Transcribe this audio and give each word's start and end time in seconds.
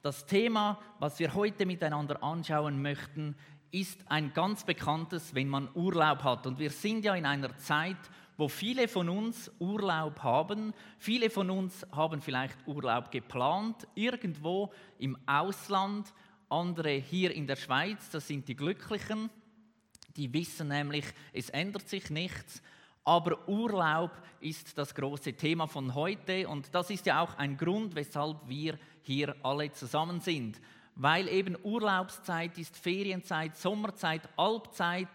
Das 0.00 0.26
Thema, 0.26 0.78
was 1.00 1.18
wir 1.18 1.34
heute 1.34 1.66
miteinander 1.66 2.22
anschauen 2.22 2.80
möchten, 2.80 3.34
ist 3.72 4.08
ein 4.08 4.32
ganz 4.32 4.64
bekanntes, 4.64 5.34
wenn 5.34 5.48
man 5.48 5.68
Urlaub 5.74 6.22
hat. 6.22 6.46
Und 6.46 6.58
wir 6.60 6.70
sind 6.70 7.04
ja 7.04 7.16
in 7.16 7.26
einer 7.26 7.56
Zeit, 7.58 7.96
wo 8.36 8.48
viele 8.48 8.86
von 8.86 9.08
uns 9.08 9.50
Urlaub 9.58 10.22
haben. 10.22 10.72
Viele 10.98 11.30
von 11.30 11.50
uns 11.50 11.84
haben 11.90 12.20
vielleicht 12.20 12.56
Urlaub 12.66 13.10
geplant, 13.10 13.88
irgendwo 13.96 14.72
im 14.98 15.18
Ausland, 15.26 16.14
andere 16.48 16.92
hier 16.92 17.32
in 17.34 17.48
der 17.48 17.56
Schweiz, 17.56 18.08
das 18.10 18.28
sind 18.28 18.46
die 18.46 18.56
Glücklichen. 18.56 19.30
Die 20.16 20.32
wissen 20.32 20.68
nämlich, 20.68 21.04
es 21.32 21.50
ändert 21.50 21.88
sich 21.88 22.08
nichts. 22.08 22.62
Aber 23.04 23.48
Urlaub 23.48 24.12
ist 24.40 24.78
das 24.78 24.94
große 24.94 25.32
Thema 25.32 25.66
von 25.66 25.94
heute 25.94 26.46
und 26.46 26.74
das 26.74 26.90
ist 26.90 27.06
ja 27.06 27.20
auch 27.22 27.34
ein 27.38 27.56
Grund, 27.56 27.94
weshalb 27.94 28.36
wir 28.46 28.78
hier 29.08 29.34
alle 29.42 29.72
zusammen 29.72 30.20
sind 30.20 30.60
weil 31.00 31.28
eben 31.28 31.56
Urlaubszeit 31.62 32.58
ist, 32.58 32.76
Ferienzeit, 32.76 33.56
Sommerzeit, 33.56 34.28
Alpzeit, 34.36 35.08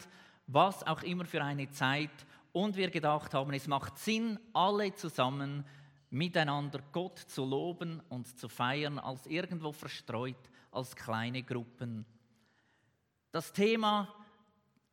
was 0.47 0.81
auch 0.87 1.03
immer 1.03 1.25
für 1.25 1.43
eine 1.43 1.69
Zeit. 1.71 2.25
Und 2.53 2.77
wir 2.77 2.89
gedacht 2.89 3.33
haben, 3.33 3.51
es 3.51 3.67
macht 3.67 3.97
Sinn, 3.97 4.39
alle 4.53 4.95
zusammen 4.95 5.65
miteinander 6.09 6.79
Gott 6.93 7.19
zu 7.19 7.43
loben 7.43 8.01
und 8.07 8.39
zu 8.39 8.47
feiern, 8.47 8.97
als 8.97 9.27
irgendwo 9.27 9.73
verstreut, 9.73 10.37
als 10.71 10.95
kleine 10.95 11.43
Gruppen. 11.43 12.05
Das 13.31 13.51
Thema, 13.51 14.07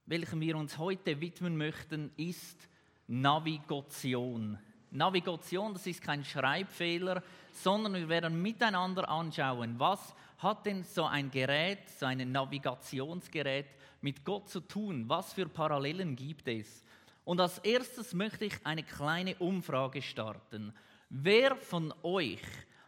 welchem 0.06 0.41
wir 0.41 0.56
uns 0.56 0.77
heute 0.77 1.20
widmen 1.20 1.56
möchten, 1.56 2.11
ist 2.17 2.69
Navigation. 3.06 4.59
Navigation, 4.91 5.73
das 5.73 5.87
ist 5.87 6.03
kein 6.03 6.25
Schreibfehler, 6.25 7.23
sondern 7.53 7.95
wir 7.95 8.09
werden 8.09 8.41
miteinander 8.41 9.09
anschauen, 9.09 9.75
was 9.79 10.15
hat 10.39 10.67
denn 10.67 10.85
so 10.85 11.05
ein 11.05 11.31
Gerät, 11.31 11.89
so 11.91 12.07
ein 12.07 12.33
Navigationsgerät 12.33 13.67
mit 14.01 14.25
Gott 14.25 14.48
zu 14.48 14.61
tun? 14.61 15.05
Was 15.09 15.33
für 15.33 15.47
Parallelen 15.47 16.17
gibt 16.17 16.48
es? 16.48 16.83
Und 17.25 17.41
als 17.41 17.59
erstes 17.59 18.14
möchte 18.14 18.47
ich 18.47 18.55
eine 18.64 18.83
kleine 18.83 19.37
Umfrage 19.37 20.03
starten. 20.03 20.73
Wer 21.11 21.57
von 21.57 21.92
euch 22.03 22.41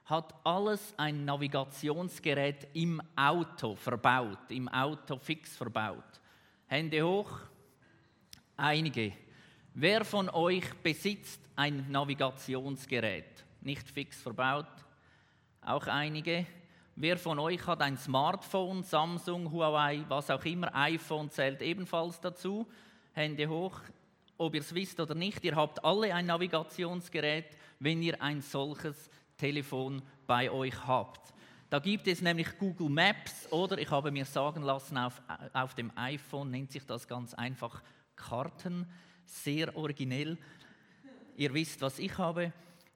hat 0.07 0.35
alles 0.45 0.95
ein 0.97 1.25
Navigationsgerät 1.25 2.69
im 2.73 3.03
Auto 3.15 3.75
verbaut, 3.75 4.51
im 4.51 4.69
Auto 4.69 5.19
fix 5.19 5.57
verbaut? 5.57 6.21
Hände 6.67 7.03
hoch. 7.03 7.31
Einige. 8.57 9.13
Wer 9.75 10.05
von 10.05 10.29
euch 10.29 10.71
besitzt 10.83 11.41
ein 11.57 11.91
Navigationsgerät? 11.91 13.43
Nicht 13.63 13.89
fix 13.89 14.21
verbaut? 14.21 14.67
Auch 15.63 15.87
einige. 15.87 16.47
Wer 16.95 17.17
von 17.17 17.39
euch 17.39 17.67
hat 17.67 17.81
ein 17.81 17.97
Smartphone, 17.97 18.83
Samsung, 18.83 19.51
Huawei, 19.51 20.05
was 20.09 20.29
auch 20.29 20.45
immer, 20.45 20.75
iPhone 20.75 21.31
zählt 21.31 21.63
ebenfalls 21.63 22.21
dazu? 22.21 22.69
Hände 23.15 23.49
hoch. 23.49 23.81
Ob 24.37 24.55
ihr 24.55 24.61
es 24.61 24.75
wisst 24.75 25.01
oder 25.01 25.15
nicht, 25.15 25.43
ihr 25.43 25.57
habt 25.57 25.83
alle 25.83 26.15
ein 26.15 26.27
Navigationsgerät, 26.27 27.57
wenn 27.79 28.03
ihr 28.03 28.21
ein 28.21 28.43
solches 28.43 29.09
Telefon 29.39 30.03
bei 30.27 30.51
euch 30.51 30.87
habt. 30.87 31.33
Da 31.71 31.79
gibt 31.79 32.07
es 32.09 32.21
nämlich 32.21 32.59
Google 32.59 32.91
Maps 32.91 33.51
oder 33.51 33.79
ich 33.79 33.91
habe 33.91 34.11
mir 34.11 34.27
sagen 34.27 34.63
lassen, 34.65 34.99
auf, 34.99 35.23
auf 35.55 35.75
dem 35.75 35.91
iPhone 35.97 36.51
nennt 36.51 36.73
sich 36.73 36.85
das 36.85 37.09
ganz 37.09 37.33
einfach 37.33 37.83
Karten. 38.17 38.87
Sehr 39.25 39.77
originell. 39.77 40.39
Ihr 41.37 41.55
wisst, 41.55 41.81
was 41.81 41.99
ich 41.99 42.17
habe. 42.19 42.53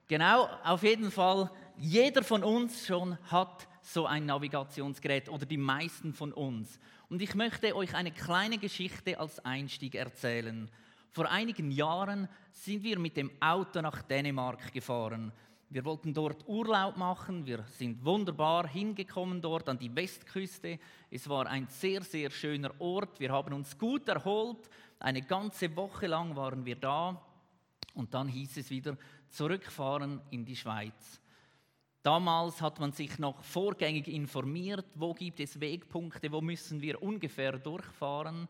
Genau, 0.09 0.49
auf 0.63 0.83
jeden 0.83 1.11
Fall, 1.11 1.51
jeder 1.79 2.23
von 2.23 2.45
uns 2.45 2.87
schon 2.87 3.19
hat 3.31 3.67
so 3.83 4.07
ein 4.07 4.27
Navigationsgerät 4.27 5.29
oder 5.29 5.47
die 5.47 5.57
meisten 5.57 6.13
von 6.13 6.33
uns. 6.33 6.79
Und 7.09 7.23
ich 7.23 7.35
möchte 7.35 7.75
euch 7.75 7.95
eine 7.95 8.13
kleine 8.13 8.59
Geschichte 8.59 9.19
als 9.19 9.45
Einstieg 9.45 9.95
erzählen. 9.95 10.71
Vor 11.13 11.31
einigen 11.31 11.71
Jahren 11.71 12.29
sind 12.53 12.83
wir 12.83 12.99
mit 12.99 13.17
dem 13.17 13.31
Auto 13.41 13.81
nach 13.81 14.03
Dänemark 14.03 14.73
gefahren. 14.73 15.33
Wir 15.69 15.85
wollten 15.85 16.15
dort 16.15 16.47
Urlaub 16.47 16.97
machen. 16.97 17.45
Wir 17.45 17.65
sind 17.65 18.05
wunderbar 18.05 18.69
hingekommen 18.69 19.41
dort 19.41 19.69
an 19.69 19.79
die 19.79 19.95
Westküste. 19.95 20.79
Es 21.11 21.29
war 21.29 21.47
ein 21.49 21.67
sehr, 21.67 22.03
sehr 22.03 22.31
schöner 22.31 22.73
Ort. 22.79 23.19
Wir 23.19 23.33
haben 23.33 23.53
uns 23.53 23.77
gut 23.77 24.09
erholt. 24.09 24.71
Eine 25.01 25.23
ganze 25.23 25.75
Woche 25.75 26.07
lang 26.07 26.37
waren 26.37 26.65
wir 26.65 26.77
da. 26.77 27.21
Und 27.95 28.15
dann 28.15 28.29
hieß 28.29 28.59
es 28.59 28.71
wieder 28.71 28.97
zurückfahren 29.29 30.21
in 30.31 30.45
die 30.45 30.55
Schweiz. 30.55 31.21
Damals 32.03 32.63
hat 32.63 32.79
man 32.79 32.93
sich 32.93 33.19
noch 33.19 33.43
vorgängig 33.43 34.07
informiert, 34.07 34.87
wo 34.95 35.13
gibt 35.15 35.41
es 35.41 35.59
Wegpunkte, 35.59 36.31
wo 36.31 36.41
müssen 36.41 36.81
wir 36.81 37.03
ungefähr 37.03 37.59
durchfahren. 37.59 38.47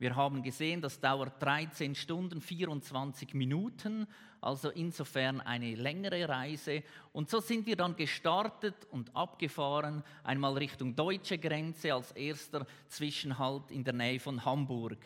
Wir 0.00 0.16
haben 0.16 0.42
gesehen, 0.42 0.80
das 0.80 0.98
dauert 0.98 1.42
13 1.42 1.94
Stunden 1.94 2.40
24 2.40 3.34
Minuten, 3.34 4.06
also 4.40 4.70
insofern 4.70 5.42
eine 5.42 5.74
längere 5.74 6.26
Reise. 6.26 6.82
Und 7.12 7.28
so 7.28 7.40
sind 7.40 7.66
wir 7.66 7.76
dann 7.76 7.94
gestartet 7.94 8.74
und 8.90 9.14
abgefahren, 9.14 10.02
einmal 10.24 10.56
Richtung 10.56 10.96
deutsche 10.96 11.36
Grenze 11.36 11.92
als 11.92 12.12
erster 12.12 12.66
Zwischenhalt 12.88 13.70
in 13.70 13.84
der 13.84 13.92
Nähe 13.92 14.18
von 14.18 14.42
Hamburg. 14.42 14.96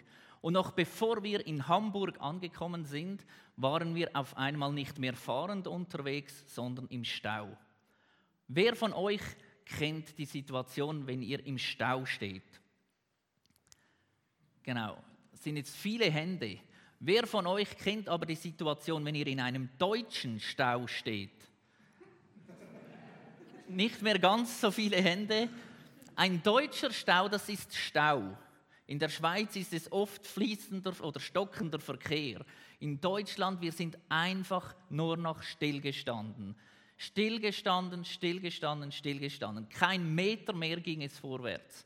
Und 0.41 0.53
noch 0.53 0.71
bevor 0.71 1.25
wir 1.25 1.45
in 1.45 1.67
Hamburg 1.67 2.21
angekommen 2.21 2.85
sind, 2.85 3.27
waren 3.57 3.97
wir 3.97 4.11
auf 4.15 4.37
einmal 4.37 4.73
nicht 4.73 5.01
mehr 5.01 5.15
fahrend 5.15 5.67
unterwegs, 5.67 6.45
sondern 6.55 6.87
im 6.87 7.03
Stau. 7.03 7.49
Wer 8.47 8.77
von 8.77 8.93
euch 8.93 9.23
kennt 9.65 10.17
die 10.19 10.25
Situation, 10.25 11.09
wenn 11.09 11.21
ihr 11.21 11.45
im 11.45 11.59
Stau 11.59 12.05
steht? 12.05 12.61
Genau, 14.65 14.97
das 15.31 15.43
sind 15.43 15.59
jetzt 15.59 15.77
viele 15.77 16.11
Hände. 16.11 16.59
Wer 16.99 17.27
von 17.27 17.47
euch 17.47 17.77
kennt 17.77 18.09
aber 18.09 18.25
die 18.25 18.35
Situation, 18.35 19.05
wenn 19.05 19.15
ihr 19.15 19.27
in 19.27 19.39
einem 19.39 19.69
deutschen 19.79 20.41
Stau 20.41 20.87
steht? 20.87 21.31
Nicht 23.69 24.01
mehr 24.01 24.19
ganz 24.19 24.63
so 24.63 24.71
viele 24.71 24.97
Hände. 24.97 25.51
Ein 26.17 26.43
deutscher 26.43 26.91
Stau, 26.91 27.29
das 27.29 27.49
ist 27.51 27.75
Stau. 27.75 28.37
In 28.87 28.99
der 28.99 29.11
Schweiz 29.11 29.55
ist 29.57 29.75
es 29.75 29.93
oft 29.93 30.27
fließender 30.27 30.95
oder 31.03 31.21
stockender 31.21 31.79
Verkehr. 31.79 32.45
In 32.81 33.01
Deutschland, 33.01 33.61
wir 33.61 33.73
sind 33.73 33.99
einfach 34.09 34.75
nur 34.89 35.19
noch 35.19 35.43
stillgestanden. 35.43 36.57
Stillgestanden, 36.97 38.05
stillgestanden, 38.05 38.93
stillgestanden. 38.93 39.69
Kein 39.69 40.15
Meter 40.15 40.55
mehr 40.55 40.81
ging 40.81 41.03
es 41.03 41.19
vorwärts. 41.19 41.85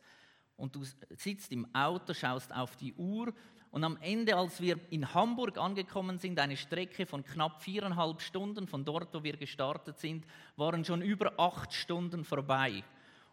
Und 0.59 0.75
du 0.75 0.83
sitzt 1.17 1.53
im 1.53 1.75
Auto, 1.75 2.13
schaust 2.13 2.55
auf 2.55 2.77
die 2.77 2.93
Uhr 2.95 3.33
und 3.71 3.85
am 3.85 3.97
Ende, 4.01 4.37
als 4.37 4.61
wir 4.61 4.79
in 4.91 5.15
Hamburg 5.15 5.57
angekommen 5.59 6.19
sind, 6.19 6.39
eine 6.39 6.57
Strecke 6.57 7.07
von 7.07 7.25
knapp 7.25 7.63
viereinhalb 7.63 8.21
Stunden 8.21 8.67
von 8.67 8.85
dort, 8.85 9.15
wo 9.15 9.23
wir 9.23 9.37
gestartet 9.37 9.99
sind, 9.99 10.27
waren 10.57 10.85
schon 10.85 11.01
über 11.01 11.39
acht 11.39 11.73
Stunden 11.73 12.25
vorbei. 12.25 12.83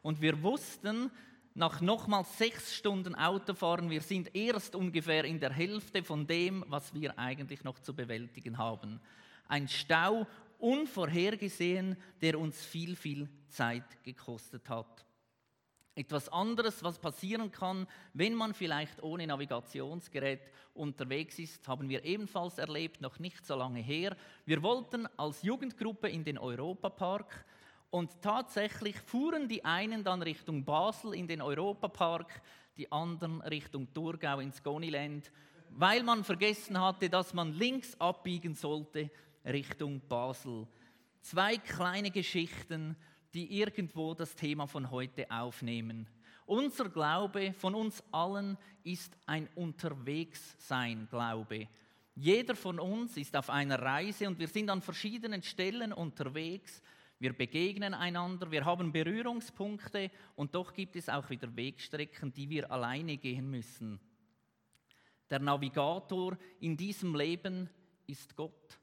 Und 0.02 0.22
wir 0.22 0.44
wussten, 0.44 1.09
nach 1.56 1.80
nochmal 1.80 2.25
sechs 2.25 2.75
Stunden 2.75 3.16
Autofahren, 3.16 3.90
wir 3.90 4.02
sind 4.02 4.36
erst 4.36 4.75
ungefähr 4.75 5.24
in 5.24 5.40
der 5.40 5.53
Hälfte 5.53 6.03
von 6.03 6.28
dem, 6.28 6.66
was 6.68 6.94
wir 6.94 7.18
eigentlich 7.18 7.63
noch 7.63 7.80
zu 7.80 7.96
bewältigen 7.96 8.57
haben. 8.57 9.00
Ein 9.47 9.68
Stau 9.68 10.28
unvorhergesehen, 10.59 11.96
der 12.22 12.38
uns 12.38 12.63
viel, 12.63 12.96
viel 12.96 13.30
Zeit 13.47 14.03
gekostet 14.03 14.69
hat. 14.69 15.05
Etwas 15.97 16.28
anderes, 16.28 16.83
was 16.83 17.00
passieren 17.00 17.53
kann, 17.53 17.88
wenn 18.13 18.35
man 18.35 18.53
vielleicht 18.53 19.01
ohne 19.01 19.25
Navigationsgerät 19.25 20.41
unterwegs 20.73 21.39
ist, 21.39 21.66
haben 21.69 21.88
wir 21.88 22.03
ebenfalls 22.03 22.57
erlebt, 22.57 23.00
noch 23.00 23.17
nicht 23.17 23.45
so 23.45 23.56
lange 23.56 23.79
her. 23.79 24.17
Wir 24.45 24.61
wollten 24.61 25.07
als 25.16 25.41
Jugendgruppe 25.41 26.09
in 26.09 26.25
den 26.25 26.38
Europapark 26.38 27.45
und 27.91 28.22
tatsächlich 28.22 29.00
fuhren 29.00 29.47
die 29.47 29.63
einen 29.63 30.03
dann 30.03 30.22
Richtung 30.22 30.66
Basel 30.66 31.13
in 31.13 31.27
den 31.27 31.42
Europapark, 31.42 32.41
die 32.75 32.91
anderen 32.91 33.39
Richtung 33.41 33.94
Thurgau 33.94 34.41
ins 34.41 34.62
Goniland, 34.62 35.31
weil 35.69 36.03
man 36.03 36.25
vergessen 36.25 36.77
hatte, 36.77 37.09
dass 37.09 37.33
man 37.33 37.53
links 37.53 37.98
abbiegen 38.01 38.53
sollte 38.53 39.09
Richtung 39.45 40.01
Basel. 40.09 40.68
Zwei 41.21 41.56
kleine 41.56 42.12
Geschichten, 42.12 42.98
die 43.36 43.60
irgendwo 43.60 44.14
das 44.14 44.34
Thema 44.34 44.66
von 44.66 44.90
heute 44.90 45.30
aufnehmen. 45.30 46.08
Unser 46.46 46.88
Glaube 46.90 47.54
von 47.54 47.76
uns 47.76 48.02
allen 48.12 48.58
ist 48.84 49.18
ein 49.26 49.50
Unterwegssein 49.56 51.06
Glaube. 51.10 51.68
Jeder 52.16 52.56
von 52.56 52.80
uns 52.80 53.18
ist 53.18 53.36
auf 53.36 53.50
einer 53.50 53.82
Reise 53.82 54.28
und 54.28 54.40
wir 54.40 54.48
sind 54.48 54.70
an 54.70 54.82
verschiedenen 54.82 55.44
Stellen 55.44 55.92
unterwegs. 55.92 56.82
Wir 57.20 57.34
begegnen 57.34 57.94
einander, 57.94 58.50
wir 58.52 58.64
haben 58.64 58.94
Berührungspunkte 58.94 60.12
und 60.38 60.56
doch 60.56 60.74
gibt 60.74 60.96
es 60.96 61.10
auch 61.10 61.30
wieder 61.30 61.54
Wegstrecken, 61.54 62.32
die 62.32 62.50
wir 62.50 62.72
alleine 62.72 63.18
gehen 63.18 63.52
müssen. 63.52 64.00
Der 65.30 65.40
Navigator 65.40 66.38
in 66.62 66.78
diesem 66.78 67.14
Leben 67.14 67.70
ist 68.08 68.34
Gott. 68.38 68.80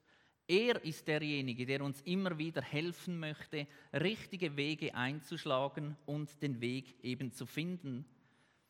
Er 0.53 0.85
ist 0.85 1.09
derjenige, 1.09 1.65
der 1.65 1.81
uns 1.81 2.03
immer 2.03 2.37
wieder 2.37 2.61
helfen 2.61 3.19
möchte, 3.19 3.67
richtige 3.95 4.55
Wege 4.55 4.95
einzuschlagen 4.95 5.97
und 6.05 6.43
den 6.43 6.61
Weg 6.61 6.95
eben 7.03 7.33
zu 7.33 7.47
finden. 7.47 8.05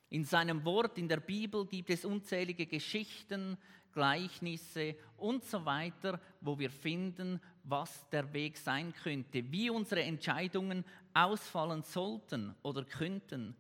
In 0.09 0.25
seinem 0.25 0.65
Wort 0.65 0.97
in 0.97 1.09
der 1.09 1.17
Bibel 1.17 1.67
gibt 1.67 1.91
es 1.91 2.05
unzählige 2.05 2.67
Geschichten, 2.67 3.59
Gleichnisse 3.93 4.95
und 5.17 5.43
so 5.43 5.65
weiter, 5.65 6.21
wo 6.41 6.57
wir 6.57 6.71
finden, 6.71 7.41
was 7.65 8.09
der 8.11 8.33
Weg 8.33 8.59
sein 8.59 8.93
könnte, 8.93 9.51
wie 9.51 9.69
unsere 9.69 10.05
Entscheidungen 10.05 10.85
ausfallen 11.13 11.83
sollten 11.83 12.55
oder 12.63 12.85
könnten. 12.85 13.57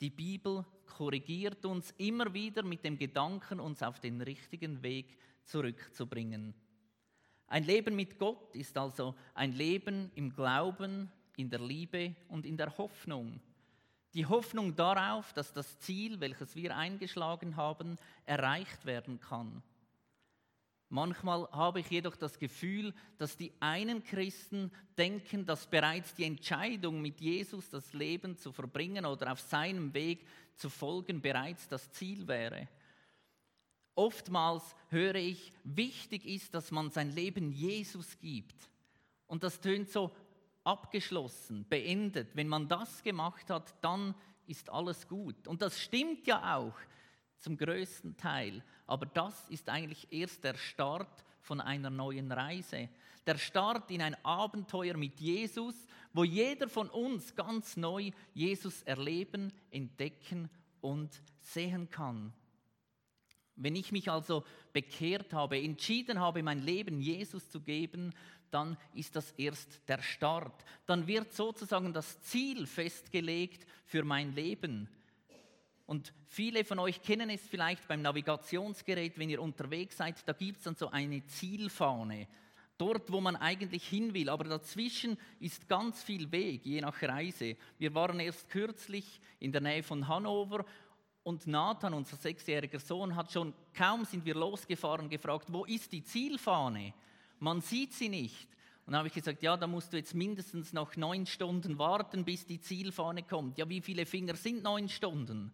Die 0.00 0.10
Bibel 0.10 0.64
korrigiert 0.86 1.64
uns 1.64 1.92
immer 1.98 2.32
wieder 2.32 2.62
mit 2.62 2.84
dem 2.84 2.96
Gedanken, 2.96 3.58
uns 3.58 3.82
auf 3.82 3.98
den 3.98 4.20
richtigen 4.20 4.84
Weg 4.84 5.18
zurückzubringen. 5.42 6.54
Ein 7.48 7.64
Leben 7.64 7.94
mit 7.94 8.18
Gott 8.18 8.54
ist 8.54 8.76
also 8.76 9.14
ein 9.34 9.52
Leben 9.52 10.10
im 10.14 10.34
Glauben, 10.34 11.10
in 11.36 11.50
der 11.50 11.60
Liebe 11.60 12.14
und 12.28 12.44
in 12.44 12.56
der 12.56 12.76
Hoffnung. 12.76 13.40
Die 14.14 14.26
Hoffnung 14.26 14.74
darauf, 14.74 15.32
dass 15.32 15.52
das 15.52 15.78
Ziel, 15.78 16.18
welches 16.20 16.56
wir 16.56 16.76
eingeschlagen 16.76 17.56
haben, 17.56 17.96
erreicht 18.24 18.86
werden 18.86 19.20
kann. 19.20 19.62
Manchmal 20.88 21.48
habe 21.50 21.80
ich 21.80 21.90
jedoch 21.90 22.16
das 22.16 22.38
Gefühl, 22.38 22.94
dass 23.18 23.36
die 23.36 23.52
einen 23.58 24.04
Christen 24.04 24.70
denken, 24.96 25.44
dass 25.44 25.66
bereits 25.66 26.14
die 26.14 26.24
Entscheidung, 26.24 27.02
mit 27.02 27.20
Jesus 27.20 27.68
das 27.68 27.92
Leben 27.92 28.36
zu 28.38 28.52
verbringen 28.52 29.04
oder 29.04 29.32
auf 29.32 29.40
seinem 29.40 29.92
Weg 29.94 30.24
zu 30.54 30.70
folgen, 30.70 31.20
bereits 31.20 31.68
das 31.68 31.90
Ziel 31.90 32.26
wäre. 32.28 32.68
Oftmals 33.96 34.62
höre 34.90 35.16
ich, 35.16 35.52
wichtig 35.64 36.26
ist, 36.26 36.54
dass 36.54 36.70
man 36.70 36.90
sein 36.90 37.10
Leben 37.10 37.50
Jesus 37.50 38.18
gibt. 38.18 38.68
Und 39.26 39.42
das 39.42 39.58
tönt 39.60 39.90
so 39.90 40.14
abgeschlossen, 40.64 41.66
beendet. 41.68 42.36
Wenn 42.36 42.46
man 42.46 42.68
das 42.68 43.02
gemacht 43.02 43.50
hat, 43.50 43.74
dann 43.82 44.14
ist 44.46 44.70
alles 44.70 45.08
gut. 45.08 45.48
Und 45.48 45.62
das 45.62 45.80
stimmt 45.80 46.26
ja 46.26 46.56
auch 46.56 46.74
zum 47.38 47.56
größten 47.56 48.16
Teil. 48.16 48.62
Aber 48.86 49.06
das 49.06 49.48
ist 49.48 49.68
eigentlich 49.68 50.06
erst 50.10 50.44
der 50.44 50.56
Start 50.56 51.24
von 51.40 51.60
einer 51.60 51.90
neuen 51.90 52.30
Reise. 52.30 52.90
Der 53.26 53.38
Start 53.38 53.90
in 53.90 54.02
ein 54.02 54.16
Abenteuer 54.24 54.96
mit 54.96 55.20
Jesus, 55.20 55.74
wo 56.12 56.22
jeder 56.22 56.68
von 56.68 56.90
uns 56.90 57.34
ganz 57.34 57.76
neu 57.76 58.10
Jesus 58.34 58.82
erleben, 58.82 59.52
entdecken 59.70 60.50
und 60.80 61.22
sehen 61.40 61.88
kann. 61.90 62.32
Wenn 63.56 63.74
ich 63.74 63.90
mich 63.90 64.10
also 64.10 64.44
bekehrt 64.72 65.32
habe, 65.32 65.60
entschieden 65.60 66.20
habe, 66.20 66.42
mein 66.42 66.60
Leben 66.60 67.00
Jesus 67.00 67.48
zu 67.50 67.60
geben, 67.60 68.12
dann 68.50 68.76
ist 68.94 69.16
das 69.16 69.32
erst 69.32 69.80
der 69.88 70.02
Start. 70.02 70.64
Dann 70.86 71.06
wird 71.06 71.32
sozusagen 71.32 71.92
das 71.92 72.20
Ziel 72.20 72.66
festgelegt 72.66 73.66
für 73.84 74.04
mein 74.04 74.34
Leben. 74.34 74.88
Und 75.86 76.12
viele 76.26 76.64
von 76.64 76.78
euch 76.78 77.00
kennen 77.02 77.30
es 77.30 77.46
vielleicht 77.46 77.86
beim 77.86 78.02
Navigationsgerät, 78.02 79.18
wenn 79.18 79.30
ihr 79.30 79.40
unterwegs 79.40 79.96
seid, 79.96 80.16
da 80.26 80.32
gibt 80.32 80.58
es 80.58 80.64
dann 80.64 80.74
so 80.74 80.90
eine 80.90 81.24
Zielfahne. 81.26 82.26
Dort, 82.78 83.10
wo 83.10 83.20
man 83.20 83.36
eigentlich 83.36 83.88
hin 83.88 84.12
will. 84.12 84.28
Aber 84.28 84.44
dazwischen 84.44 85.16
ist 85.40 85.68
ganz 85.68 86.02
viel 86.02 86.30
Weg, 86.30 86.66
je 86.66 86.80
nach 86.80 87.00
Reise. 87.02 87.56
Wir 87.78 87.94
waren 87.94 88.20
erst 88.20 88.50
kürzlich 88.50 89.20
in 89.38 89.52
der 89.52 89.62
Nähe 89.62 89.82
von 89.82 90.08
Hannover 90.08 90.66
und 91.26 91.46
Nathan, 91.46 91.92
unser 91.94 92.16
sechsjähriger 92.16 92.78
Sohn, 92.78 93.16
hat 93.16 93.32
schon, 93.32 93.52
kaum 93.74 94.04
sind 94.04 94.24
wir 94.24 94.34
losgefahren, 94.34 95.08
gefragt, 95.08 95.52
wo 95.52 95.64
ist 95.64 95.92
die 95.92 96.04
Zielfahne? 96.04 96.94
Man 97.38 97.60
sieht 97.60 97.92
sie 97.92 98.08
nicht. 98.08 98.48
Und 98.86 98.92
dann 98.92 98.98
habe 98.98 99.08
ich 99.08 99.14
gesagt, 99.14 99.42
ja, 99.42 99.56
da 99.56 99.66
musst 99.66 99.92
du 99.92 99.96
jetzt 99.96 100.14
mindestens 100.14 100.72
noch 100.72 100.96
neun 100.96 101.26
Stunden 101.26 101.78
warten, 101.78 102.24
bis 102.24 102.46
die 102.46 102.60
Zielfahne 102.60 103.24
kommt. 103.24 103.58
Ja, 103.58 103.68
wie 103.68 103.80
viele 103.80 104.06
Finger 104.06 104.36
sind 104.36 104.62
neun 104.62 104.88
Stunden? 104.88 105.52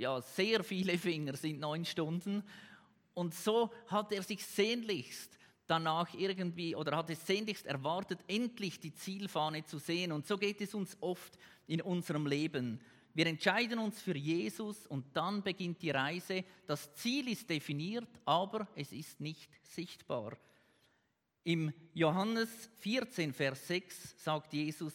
ja, 0.00 0.20
sehr 0.20 0.64
viele 0.64 0.98
Finger 0.98 1.36
sind 1.36 1.60
neun 1.60 1.84
Stunden. 1.84 2.42
Und 3.14 3.34
so 3.34 3.70
hat 3.88 4.12
er 4.12 4.22
sich 4.22 4.44
sehnlichst 4.44 5.38
danach 5.66 6.14
irgendwie 6.14 6.74
oder 6.74 6.96
hat 6.96 7.10
es 7.10 7.26
sehnlichst 7.26 7.66
erwartet, 7.66 8.18
endlich 8.26 8.80
die 8.80 8.94
Zielfahne 8.94 9.64
zu 9.64 9.78
sehen. 9.78 10.10
Und 10.10 10.26
so 10.26 10.38
geht 10.38 10.60
es 10.60 10.74
uns 10.74 10.96
oft 11.00 11.38
in 11.66 11.82
unserem 11.82 12.26
Leben. 12.26 12.80
Wir 13.14 13.26
entscheiden 13.26 13.78
uns 13.78 14.00
für 14.00 14.16
Jesus 14.16 14.86
und 14.86 15.04
dann 15.16 15.42
beginnt 15.42 15.82
die 15.82 15.90
Reise. 15.90 16.44
Das 16.66 16.94
Ziel 16.94 17.28
ist 17.28 17.50
definiert, 17.50 18.08
aber 18.24 18.68
es 18.74 18.92
ist 18.92 19.20
nicht 19.20 19.50
sichtbar. 19.62 20.36
Im 21.42 21.72
Johannes 21.94 22.70
14, 22.80 23.32
Vers 23.32 23.66
6 23.66 24.22
sagt 24.22 24.52
Jesus, 24.52 24.94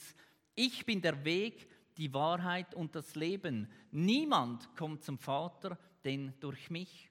ich 0.54 0.86
bin 0.86 1.02
der 1.02 1.26
Weg, 1.26 1.68
die 1.98 2.14
Wahrheit 2.14 2.74
und 2.74 2.96
das 2.96 3.16
Leben. 3.16 3.70
Niemand 3.92 4.76
kommt 4.76 5.04
zum 5.04 5.18
Vater, 5.18 5.78
denn 6.04 6.34
durch 6.40 6.70
mich. 6.70 7.10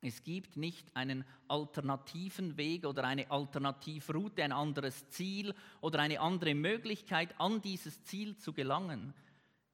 Es 0.00 0.24
gibt 0.24 0.56
nicht 0.56 0.96
einen 0.96 1.24
alternativen 1.46 2.56
Weg 2.56 2.84
oder 2.84 3.04
eine 3.04 3.30
Alternativroute, 3.30 4.42
ein 4.42 4.50
anderes 4.50 5.08
Ziel 5.10 5.54
oder 5.80 6.00
eine 6.00 6.18
andere 6.18 6.56
Möglichkeit, 6.56 7.38
an 7.38 7.60
dieses 7.60 8.02
Ziel 8.02 8.36
zu 8.36 8.52
gelangen. 8.52 9.14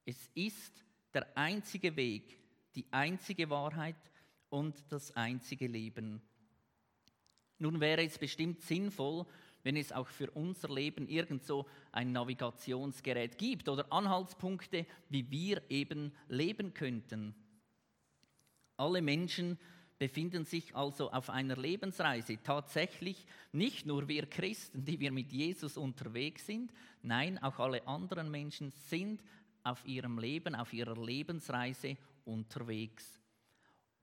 Es 0.08 0.30
ist 0.34 0.82
der 1.12 1.36
einzige 1.36 1.94
Weg, 1.94 2.38
die 2.74 2.86
einzige 2.90 3.50
Wahrheit 3.50 4.10
und 4.48 4.74
das 4.88 5.14
einzige 5.14 5.66
Leben. 5.66 6.22
Nun 7.58 7.78
wäre 7.78 8.02
es 8.02 8.16
bestimmt 8.16 8.62
sinnvoll, 8.62 9.26
wenn 9.64 9.76
es 9.76 9.92
auch 9.92 10.08
für 10.08 10.30
unser 10.30 10.70
Leben 10.74 11.06
irgend 11.08 11.44
so 11.44 11.66
ein 11.92 12.12
Navigationsgerät 12.12 13.36
gibt 13.36 13.68
oder 13.68 13.92
Anhaltspunkte, 13.92 14.86
wie 15.10 15.30
wir 15.30 15.60
eben 15.68 16.14
leben 16.28 16.72
könnten. 16.72 17.34
Alle 18.78 19.02
Menschen 19.02 19.58
befinden 19.98 20.46
sich 20.46 20.74
also 20.74 21.12
auf 21.12 21.28
einer 21.28 21.56
Lebensreise. 21.56 22.42
Tatsächlich 22.42 23.26
nicht 23.52 23.84
nur 23.84 24.08
wir 24.08 24.24
Christen, 24.24 24.86
die 24.86 25.00
wir 25.00 25.12
mit 25.12 25.32
Jesus 25.32 25.76
unterwegs 25.76 26.46
sind, 26.46 26.72
nein, 27.02 27.36
auch 27.42 27.58
alle 27.58 27.86
anderen 27.86 28.30
Menschen 28.30 28.70
sind 28.70 29.22
auf 29.62 29.84
ihrem 29.84 30.18
Leben, 30.18 30.54
auf 30.54 30.72
ihrer 30.72 30.96
Lebensreise 30.96 31.96
unterwegs. 32.24 33.20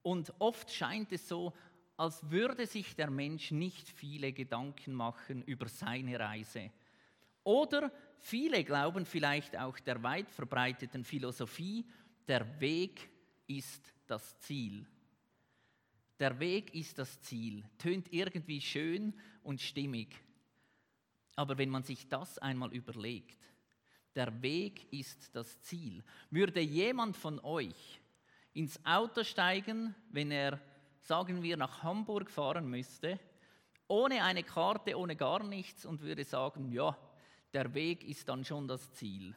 Und 0.02 0.34
oft 0.40 0.72
scheint 0.72 1.12
es 1.12 1.28
so, 1.28 1.54
als 1.98 2.30
würde 2.30 2.68
sich 2.68 2.96
der 2.96 3.10
Mensch 3.10 3.52
nicht 3.52 3.90
viele 3.90 4.34
Gedanken 4.34 4.94
machen 4.94 5.44
über 5.44 5.68
seine 5.68 6.20
Reise. 6.20 6.72
Oder 7.44 7.92
viele 8.20 8.64
glauben 8.64 9.06
vielleicht 9.06 9.58
auch 9.58 9.80
der 9.80 10.02
weit 10.04 10.30
verbreiteten 10.30 11.04
Philosophie, 11.04 11.86
der 12.28 12.60
Weg 12.60 13.10
ist 13.48 13.94
das 14.08 14.38
Ziel. 14.40 14.86
Der 16.20 16.40
Weg 16.40 16.74
ist 16.74 16.98
das 16.98 17.22
Ziel. 17.22 17.64
Tönt 17.78 18.12
irgendwie 18.12 18.62
schön 18.62 19.14
und 19.44 19.62
stimmig. 19.62 20.16
Aber 21.36 21.58
wenn 21.58 21.70
man 21.70 21.84
sich 21.84 22.08
das 22.08 22.38
einmal 22.40 22.74
überlegt, 22.74 23.38
der 24.16 24.42
Weg 24.42 24.92
ist 24.92 25.36
das 25.36 25.62
Ziel. 25.62 26.04
Würde 26.30 26.62
jemand 26.62 27.18
von 27.18 27.40
euch 27.42 28.00
ins 28.54 28.80
Auto 28.86 29.24
steigen, 29.24 29.94
wenn 30.10 30.32
er 30.32 30.60
sagen 31.02 31.44
wir, 31.44 31.58
nach 31.58 31.84
Hamburg 31.84 32.32
fahren 32.32 32.68
müsste, 32.70 33.20
ohne 33.88 34.24
eine 34.24 34.44
Karte, 34.44 34.98
ohne 34.98 35.16
gar 35.16 35.44
nichts 35.44 35.86
und 35.86 36.02
würde 36.02 36.24
sagen, 36.24 36.72
ja, 36.72 36.98
der 37.54 37.74
Weg 37.74 38.04
ist 38.04 38.28
dann 38.28 38.44
schon 38.44 38.68
das 38.68 38.92
Ziel. 38.94 39.36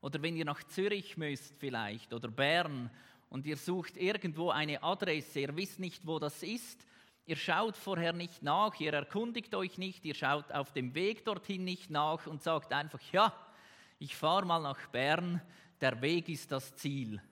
Oder 0.00 0.22
wenn 0.22 0.36
ihr 0.36 0.44
nach 0.44 0.62
Zürich 0.64 1.16
müsst 1.16 1.54
vielleicht 1.58 2.12
oder 2.12 2.28
Bern 2.28 2.90
und 3.30 3.46
ihr 3.46 3.56
sucht 3.56 3.96
irgendwo 3.96 4.50
eine 4.50 4.82
Adresse, 4.82 5.40
ihr 5.40 5.56
wisst 5.56 5.80
nicht, 5.80 6.06
wo 6.06 6.18
das 6.18 6.42
ist, 6.42 6.86
ihr 7.26 7.36
schaut 7.36 7.76
vorher 7.76 8.12
nicht 8.12 8.42
nach, 8.42 8.78
ihr 8.78 8.92
erkundigt 8.92 9.54
euch 9.54 9.78
nicht, 9.78 10.04
ihr 10.04 10.14
schaut 10.14 10.52
auf 10.52 10.72
dem 10.72 10.94
Weg 10.94 11.24
dorthin 11.24 11.64
nicht 11.64 11.90
nach 11.90 12.26
und 12.26 12.42
sagt 12.42 12.72
einfach, 12.72 13.00
ja, 13.12 13.34
ich 14.02 14.16
fahre 14.16 14.44
mal 14.44 14.58
nach 14.58 14.88
Bern, 14.88 15.40
der 15.80 16.02
Weg 16.02 16.28
ist 16.28 16.50
das 16.50 16.74
Ziel. 16.74 17.22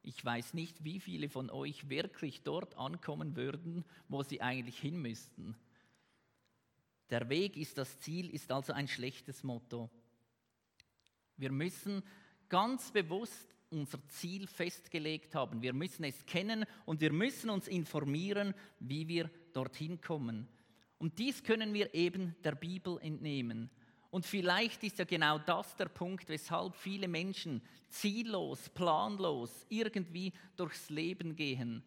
Ich 0.00 0.24
weiß 0.24 0.54
nicht, 0.54 0.82
wie 0.84 1.00
viele 1.00 1.28
von 1.28 1.50
euch 1.50 1.90
wirklich 1.90 2.42
dort 2.44 2.78
ankommen 2.78 3.36
würden, 3.36 3.84
wo 4.08 4.22
sie 4.22 4.40
eigentlich 4.40 4.78
hin 4.78 5.02
müssten. 5.02 5.54
Der 7.10 7.28
Weg 7.28 7.58
ist 7.58 7.76
das 7.76 7.98
Ziel, 7.98 8.30
ist 8.30 8.50
also 8.50 8.72
ein 8.72 8.88
schlechtes 8.88 9.42
Motto. 9.42 9.90
Wir 11.36 11.52
müssen 11.52 12.02
ganz 12.48 12.90
bewusst 12.90 13.54
unser 13.68 13.98
Ziel 14.08 14.46
festgelegt 14.46 15.34
haben. 15.34 15.60
Wir 15.60 15.74
müssen 15.74 16.04
es 16.04 16.24
kennen 16.24 16.64
und 16.86 17.02
wir 17.02 17.12
müssen 17.12 17.50
uns 17.50 17.68
informieren, 17.68 18.54
wie 18.80 19.08
wir 19.08 19.30
dorthin 19.52 20.00
kommen. 20.00 20.48
Und 20.96 21.18
dies 21.18 21.42
können 21.42 21.74
wir 21.74 21.92
eben 21.92 22.34
der 22.44 22.54
Bibel 22.54 22.98
entnehmen. 23.02 23.68
Und 24.14 24.24
vielleicht 24.24 24.84
ist 24.84 25.00
ja 25.00 25.04
genau 25.04 25.40
das 25.40 25.74
der 25.74 25.86
Punkt, 25.86 26.28
weshalb 26.28 26.76
viele 26.76 27.08
Menschen 27.08 27.60
ziellos, 27.88 28.68
planlos 28.68 29.66
irgendwie 29.68 30.32
durchs 30.54 30.88
Leben 30.88 31.34
gehen. 31.34 31.82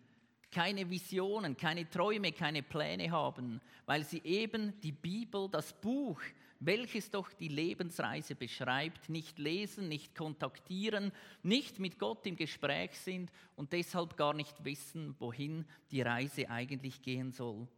keine 0.51 0.89
Visionen, 0.89 1.55
keine 1.55 1.89
Träume, 1.89 2.34
keine 2.34 2.63
Pläne 2.63 3.10
haben, 3.12 3.62
weil 3.86 4.03
sie 4.03 4.22
eben 4.25 4.77
die 4.81 4.91
Bibel, 4.91 5.48
das 5.50 5.72
Buch, 5.72 6.19
welches 6.60 7.10
doch 7.10 7.31
die 7.31 7.48
Lebensreise 7.48 8.36
beschreibt, 8.36 9.07
nicht 9.07 9.39
lesen, 9.39 9.88
nicht 9.88 10.13
kontaktieren, 10.13 11.13
nicht 11.43 11.79
mit 11.79 11.98
Gott 11.98 12.25
im 12.25 12.36
Gespräch 12.36 12.91
sind 13.00 13.31
und 13.55 13.72
deshalb 13.72 14.17
gar 14.17 14.34
nicht 14.34 14.65
wissen, 14.65 15.15
wohin 15.19 15.63
die 15.91 16.01
Reise 16.01 16.50
eigentlich 16.50 17.01
gehen 17.01 17.31
soll. 17.31 17.69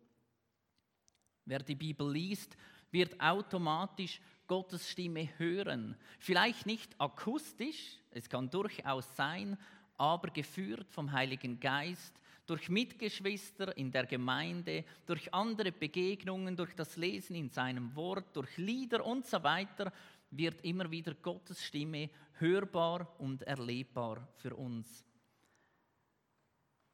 Wer 1.46 1.60
die 1.60 1.76
Bibel 1.76 2.12
liest, 2.12 2.58
wird 2.92 3.20
automatisch 3.22 4.20
Gottes 4.50 4.90
Stimme 4.90 5.30
hören. 5.38 5.96
Vielleicht 6.18 6.66
nicht 6.66 7.00
akustisch, 7.00 8.00
es 8.12 8.28
kann 8.28 8.50
durchaus 8.50 9.16
sein, 9.16 9.58
aber 9.96 10.32
geführt 10.32 10.92
vom 10.92 11.12
Heiligen 11.12 11.60
Geist, 11.60 12.20
durch 12.48 12.68
Mitgeschwister 12.68 13.78
in 13.78 13.92
der 13.92 14.08
Gemeinde, 14.08 14.84
durch 15.06 15.32
andere 15.34 15.72
Begegnungen, 15.72 16.56
durch 16.56 16.74
das 16.74 16.98
Lesen 16.98 17.36
in 17.36 17.50
seinem 17.50 17.96
Wort, 17.96 18.36
durch 18.36 18.58
Lieder 18.58 19.06
und 19.06 19.28
so 19.28 19.44
weiter, 19.44 19.94
wird 20.32 20.62
immer 20.66 20.90
wieder 20.90 21.14
Gottes 21.14 21.64
Stimme 21.64 22.10
hörbar 22.40 23.16
und 23.20 23.44
erlebbar 23.44 24.28
für 24.38 24.56
uns. 24.56 25.06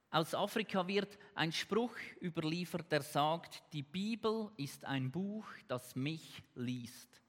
Aus 0.09 0.35
Afrika 0.35 0.85
wird 0.85 1.17
ein 1.35 1.53
Spruch 1.53 1.95
überliefert, 2.21 2.91
der 2.91 3.01
sagt, 3.01 3.63
die 3.71 3.83
Bibel 3.83 4.51
ist 4.57 4.83
ein 4.83 5.09
Buch, 5.09 5.47
das 5.69 5.95
mich 5.95 6.43
liest. 6.55 7.25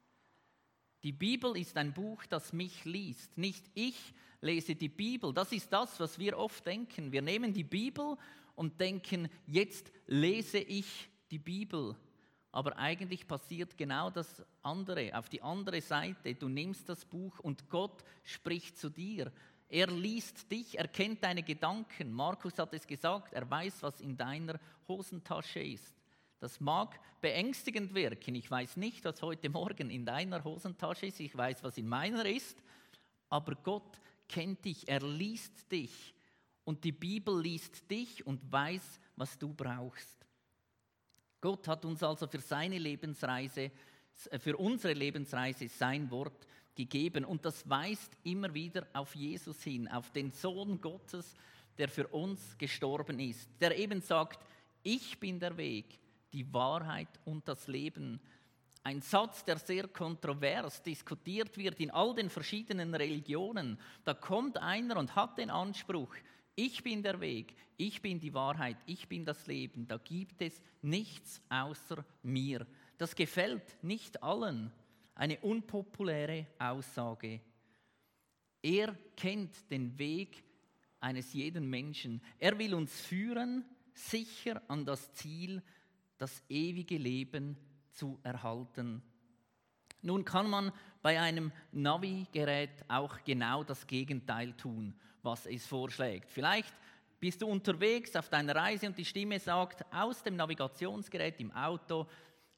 Die 1.07 1.13
Bibel 1.13 1.55
ist 1.55 1.77
ein 1.77 1.93
Buch, 1.93 2.25
das 2.25 2.51
mich 2.51 2.83
liest. 2.83 3.37
Nicht 3.37 3.63
ich 3.75 3.95
lese 4.41 4.75
die 4.75 4.89
Bibel. 4.89 5.33
Das 5.33 5.53
ist 5.53 5.71
das, 5.71 5.97
was 6.01 6.19
wir 6.19 6.37
oft 6.37 6.65
denken. 6.65 7.13
Wir 7.13 7.21
nehmen 7.21 7.53
die 7.53 7.63
Bibel 7.63 8.17
und 8.55 8.77
denken, 8.81 9.29
jetzt 9.45 9.89
lese 10.07 10.57
ich 10.57 11.09
die 11.31 11.39
Bibel. 11.39 11.95
Aber 12.51 12.77
eigentlich 12.77 13.25
passiert 13.25 13.77
genau 13.77 14.09
das 14.09 14.43
andere, 14.61 15.17
auf 15.17 15.29
die 15.29 15.41
andere 15.41 15.79
Seite. 15.79 16.35
Du 16.35 16.49
nimmst 16.49 16.89
das 16.89 17.05
Buch 17.05 17.39
und 17.39 17.69
Gott 17.69 18.03
spricht 18.25 18.77
zu 18.77 18.89
dir. 18.89 19.31
Er 19.69 19.87
liest 19.87 20.51
dich, 20.51 20.77
er 20.77 20.89
kennt 20.89 21.23
deine 21.23 21.41
Gedanken. 21.41 22.11
Markus 22.11 22.59
hat 22.59 22.73
es 22.73 22.85
gesagt, 22.85 23.31
er 23.31 23.49
weiß, 23.49 23.81
was 23.81 24.01
in 24.01 24.17
deiner 24.17 24.59
Hosentasche 24.89 25.61
ist. 25.61 25.96
Das 26.39 26.59
mag 26.59 26.99
beängstigend 27.21 27.93
wirken. 27.95 28.35
Ich 28.35 28.49
weiß 28.49 28.77
nicht, 28.77 29.03
was 29.05 29.21
heute 29.21 29.49
Morgen 29.49 29.89
in 29.89 30.05
deiner 30.05 30.43
Hosentasche 30.43 31.07
ist. 31.07 31.19
Ich 31.19 31.35
weiß, 31.35 31.63
was 31.63 31.77
in 31.77 31.87
meiner 31.87 32.25
ist. 32.25 32.61
Aber 33.29 33.55
Gott 33.55 33.99
kennt 34.29 34.63
dich, 34.65 34.87
er 34.87 35.01
liest 35.01 35.71
dich. 35.71 36.13
Und 36.63 36.83
die 36.83 36.91
Bibel 36.91 37.41
liest 37.41 37.89
dich 37.89 38.25
und 38.27 38.51
weiß, 38.51 38.99
was 39.15 39.37
du 39.37 39.53
brauchst. 39.53 40.25
Gott 41.41 41.67
hat 41.67 41.85
uns 41.85 42.03
also 42.03 42.27
für 42.27 42.41
seine 42.41 42.77
Lebensreise, 42.77 43.71
für 44.39 44.57
unsere 44.57 44.93
Lebensreise 44.93 45.67
sein 45.69 46.09
Wort 46.11 46.47
gegeben. 46.75 47.25
Und 47.25 47.45
das 47.45 47.67
weist 47.69 48.11
immer 48.23 48.53
wieder 48.53 48.85
auf 48.93 49.15
Jesus 49.15 49.63
hin, 49.63 49.87
auf 49.87 50.11
den 50.11 50.31
Sohn 50.31 50.79
Gottes, 50.79 51.35
der 51.77 51.89
für 51.89 52.07
uns 52.07 52.57
gestorben 52.57 53.19
ist, 53.19 53.49
der 53.59 53.77
eben 53.77 54.01
sagt, 54.01 54.43
ich 54.83 55.19
bin 55.19 55.39
der 55.39 55.55
Weg, 55.57 55.99
die 56.37 56.53
Wahrheit 56.53 57.09
und 57.25 57.47
das 57.47 57.67
Leben. 57.67 58.21
Ein 58.83 59.01
Satz, 59.01 59.43
der 59.43 59.57
sehr 59.57 59.87
kontrovers 59.87 60.83
diskutiert 60.83 61.57
wird 61.57 61.79
in 61.79 61.89
all 61.89 62.13
den 62.13 62.29
verschiedenen 62.29 62.93
Religionen. 62.93 63.79
Da 64.05 64.13
kommt 64.13 64.59
einer 64.59 64.97
und 64.97 65.15
hat 65.15 65.39
den 65.39 65.49
Anspruch, 65.49 66.15
ich 66.55 66.83
bin 66.83 67.01
der 67.01 67.19
Weg, 67.19 67.55
ich 67.75 68.03
bin 68.03 68.19
die 68.19 68.35
Wahrheit, 68.35 68.77
ich 68.85 69.07
bin 69.07 69.25
das 69.25 69.47
Leben. 69.47 69.87
Da 69.87 69.97
gibt 69.97 70.41
es 70.43 70.61
nichts 70.83 71.41
außer 71.49 72.05
mir. 72.21 72.67
Das 72.99 73.15
gefällt 73.15 73.83
nicht 73.83 74.21
allen. 74.21 74.71
Eine 75.15 75.39
unpopuläre 75.39 76.45
Aussage. 76.59 77.41
Er 78.61 78.95
kennt 79.15 79.71
den 79.71 79.97
Weg 79.97 80.43
eines 80.99 81.33
jeden 81.33 81.67
Menschen. 81.67 82.21
Er 82.37 82.59
will 82.59 82.75
uns 82.75 83.01
führen, 83.01 83.65
sicher 83.93 84.61
an 84.67 84.85
das 84.85 85.11
Ziel, 85.13 85.63
das 86.17 86.43
ewige 86.49 86.97
Leben 86.97 87.57
zu 87.91 88.19
erhalten. 88.23 89.01
Nun 90.01 90.23
kann 90.23 90.49
man 90.49 90.71
bei 91.01 91.19
einem 91.19 91.51
Navigerät 91.71 92.85
auch 92.87 93.23
genau 93.23 93.63
das 93.63 93.85
Gegenteil 93.87 94.53
tun, 94.53 94.93
was 95.23 95.45
es 95.45 95.65
vorschlägt. 95.65 96.29
Vielleicht 96.31 96.73
bist 97.19 97.41
du 97.41 97.47
unterwegs 97.47 98.15
auf 98.15 98.29
deiner 98.29 98.55
Reise 98.55 98.87
und 98.87 98.97
die 98.97 99.05
Stimme 99.05 99.39
sagt 99.39 99.83
aus 99.91 100.21
dem 100.21 100.35
Navigationsgerät 100.35 101.39
im 101.39 101.51
Auto 101.51 102.07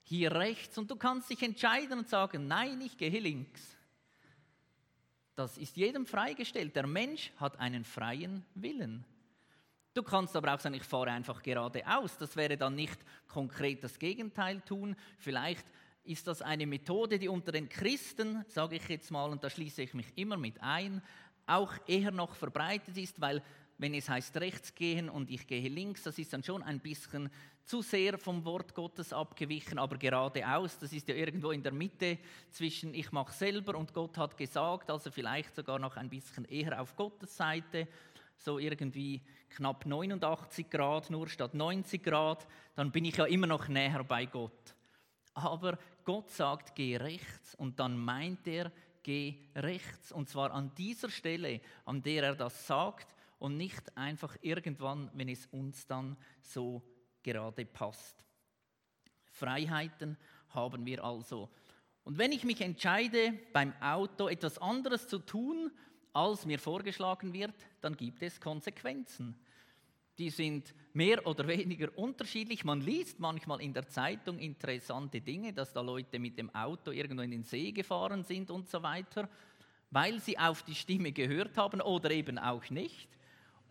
hier 0.04 0.32
rechts 0.32 0.78
und 0.78 0.90
du 0.90 0.96
kannst 0.96 1.30
dich 1.30 1.42
entscheiden 1.44 2.00
und 2.00 2.10
sagen, 2.10 2.48
nein, 2.48 2.82
ich 2.82 2.98
gehe 2.98 3.20
links. 3.20 3.78
Das 5.36 5.58
ist 5.58 5.78
jedem 5.78 6.06
freigestellt. 6.06 6.76
Der 6.76 6.88
Mensch 6.88 7.32
hat 7.38 7.60
einen 7.60 7.86
freien 7.86 8.46
Willen. 8.56 9.06
Du 9.94 10.04
kannst 10.04 10.36
aber 10.36 10.54
auch 10.54 10.60
sagen, 10.60 10.76
ich 10.76 10.84
fahre 10.84 11.12
einfach 11.12 11.42
geradeaus. 11.42 12.18
Das 12.18 12.36
wäre 12.36 12.58
dann 12.58 12.76
nicht 12.76 13.00
konkret 13.28 13.84
das 13.84 13.98
Gegenteil 13.98 14.62
tun. 14.62 14.96
Vielleicht 15.18 15.66
ist 16.04 16.28
das 16.28 16.42
eine 16.42 16.68
Methode, 16.68 17.20
die 17.20 17.28
unter 17.28 17.52
den 17.52 17.70
Christen, 17.70 18.44
sage 18.48 18.78
ich 18.78 18.88
jetzt 18.88 19.12
mal, 19.12 19.30
und 19.30 19.44
da 19.44 19.50
schließe 19.50 19.82
ich 19.82 19.94
mich 19.94 20.18
immer 20.18 20.38
mit 20.38 20.62
ein, 20.62 21.02
auch 21.46 21.74
eher 21.88 22.12
noch 22.12 22.36
verbreitet 22.36 22.98
ist, 22.98 23.20
weil 23.20 23.42
wenn 23.80 23.94
es 23.94 24.10
heißt 24.10 24.38
rechts 24.38 24.76
gehen 24.76 25.10
und 25.10 25.30
ich 25.30 25.48
gehe 25.48 25.70
links, 25.70 26.04
das 26.04 26.20
ist 26.20 26.34
dann 26.34 26.44
schon 26.44 26.62
ein 26.64 26.80
bisschen 26.80 27.30
zu 27.64 27.82
sehr 27.82 28.18
vom 28.18 28.44
Wort 28.44 28.74
Gottes 28.74 29.14
abgewichen, 29.14 29.80
aber 29.80 29.98
geradeaus, 29.98 30.78
das 30.80 30.92
ist 30.92 31.08
ja 31.08 31.16
irgendwo 31.16 31.52
in 31.52 31.64
der 31.64 31.72
Mitte 31.72 32.18
zwischen 32.52 32.94
ich 32.94 33.12
mache 33.12 33.32
selber 33.32 33.78
und 33.78 33.94
Gott 33.94 34.18
hat 34.18 34.36
gesagt, 34.36 34.90
also 34.90 35.12
vielleicht 35.12 35.56
sogar 35.56 35.80
noch 35.80 35.96
ein 35.96 36.10
bisschen 36.10 36.46
eher 36.46 36.82
auf 36.82 36.96
Gottes 36.96 37.36
Seite 37.38 37.88
so 38.40 38.58
irgendwie 38.58 39.22
knapp 39.50 39.86
89 39.86 40.70
Grad 40.70 41.10
nur 41.10 41.28
statt 41.28 41.54
90 41.54 42.04
Grad, 42.04 42.48
dann 42.76 42.92
bin 42.92 43.06
ich 43.06 43.18
ja 43.18 43.26
immer 43.26 43.48
noch 43.48 43.68
näher 43.68 44.04
bei 44.04 44.26
Gott. 44.26 44.76
Aber 45.34 45.78
Gott 46.06 46.30
sagt, 46.32 46.76
geh 46.76 46.98
rechts 46.98 47.56
und 47.56 47.80
dann 47.80 47.98
meint 47.98 48.48
er, 48.48 48.72
geh 49.04 49.36
rechts 49.56 50.12
und 50.12 50.30
zwar 50.30 50.52
an 50.52 50.74
dieser 50.76 51.10
Stelle, 51.10 51.62
an 51.86 52.02
der 52.02 52.24
er 52.24 52.36
das 52.36 52.68
sagt 52.68 53.14
und 53.38 53.58
nicht 53.58 53.96
einfach 53.98 54.36
irgendwann, 54.42 55.10
wenn 55.14 55.30
es 55.30 55.46
uns 55.48 55.86
dann 55.88 56.18
so 56.42 56.82
gerade 57.24 57.66
passt. 57.66 58.26
Freiheiten 59.32 60.18
haben 60.50 60.86
wir 60.86 61.04
also. 61.04 61.50
Und 62.04 62.18
wenn 62.18 62.32
ich 62.32 62.44
mich 62.44 62.62
entscheide, 62.62 63.34
beim 63.54 63.74
Auto 63.82 64.28
etwas 64.28 64.58
anderes 64.58 65.08
zu 65.08 65.20
tun, 65.20 65.72
als 66.14 66.46
mir 66.46 66.60
vorgeschlagen 66.60 67.34
wird, 67.34 67.56
dann 67.82 67.96
gibt 67.96 68.22
es 68.24 68.40
Konsequenzen. 68.40 69.36
Die 70.18 70.30
sind 70.30 70.74
mehr 70.92 71.26
oder 71.26 71.48
weniger 71.48 71.98
unterschiedlich. 71.98 72.66
Man 72.66 72.82
liest 72.82 73.20
manchmal 73.20 73.62
in 73.62 73.74
der 73.74 73.88
Zeitung 73.88 74.38
interessante 74.38 75.22
Dinge, 75.22 75.54
dass 75.54 75.72
da 75.72 75.82
Leute 75.82 76.20
mit 76.20 76.38
dem 76.38 76.54
Auto 76.54 76.92
irgendwo 76.92 77.24
in 77.24 77.32
den 77.32 77.44
See 77.44 77.72
gefahren 77.72 78.24
sind 78.24 78.52
und 78.52 78.68
so 78.68 78.84
weiter, 78.84 79.30
weil 79.92 80.20
sie 80.20 80.38
auf 80.38 80.64
die 80.64 80.76
Stimme 80.76 81.14
gehört 81.14 81.56
haben 81.58 81.80
oder 81.82 82.12
eben 82.12 82.38
auch 82.38 82.70
nicht. 82.70 83.08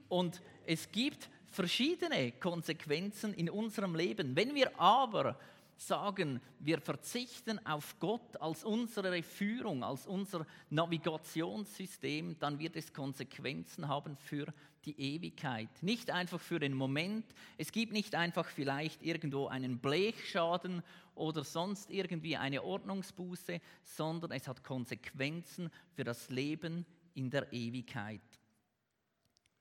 Und 0.09 0.41
es 0.65 0.91
gibt 0.91 1.29
verschiedene 1.51 2.33
Konsequenzen 2.33 3.35
in 3.35 3.51
unserem 3.51 3.95
Leben. 3.95 4.35
Wenn 4.35 4.55
wir 4.55 4.79
aber 4.81 5.39
sagen, 5.81 6.41
wir 6.59 6.81
verzichten 6.81 7.65
auf 7.67 7.99
Gott 7.99 8.37
als 8.41 8.65
unsere 8.65 9.23
Führung, 9.23 9.83
als 9.83 10.07
unser 10.07 10.47
Navigationssystem, 10.71 12.39
dann 12.39 12.59
wird 12.59 12.77
es 12.77 12.93
Konsequenzen 12.93 13.89
haben 13.89 14.17
für 14.17 14.47
die 14.85 14.99
Ewigkeit. 15.01 15.69
Nicht 15.83 16.11
einfach 16.11 16.41
für 16.41 16.59
den 16.59 16.75
Moment. 16.75 17.25
Es 17.57 17.73
gibt 17.73 17.93
nicht 17.93 18.15
einfach 18.15 18.47
vielleicht 18.47 19.03
irgendwo 19.03 19.47
einen 19.47 19.79
Blechschaden 19.79 20.83
oder 21.15 21.45
sonst 21.45 21.91
irgendwie 21.91 22.37
eine 22.37 22.63
Ordnungsbuße, 22.63 23.61
sondern 23.83 24.33
es 24.33 24.49
hat 24.49 24.65
Konsequenzen 24.65 25.71
für 25.95 26.05
das 26.05 26.31
Leben 26.31 26.87
in 27.15 27.31
der 27.31 27.53
Ewigkeit. 27.53 28.21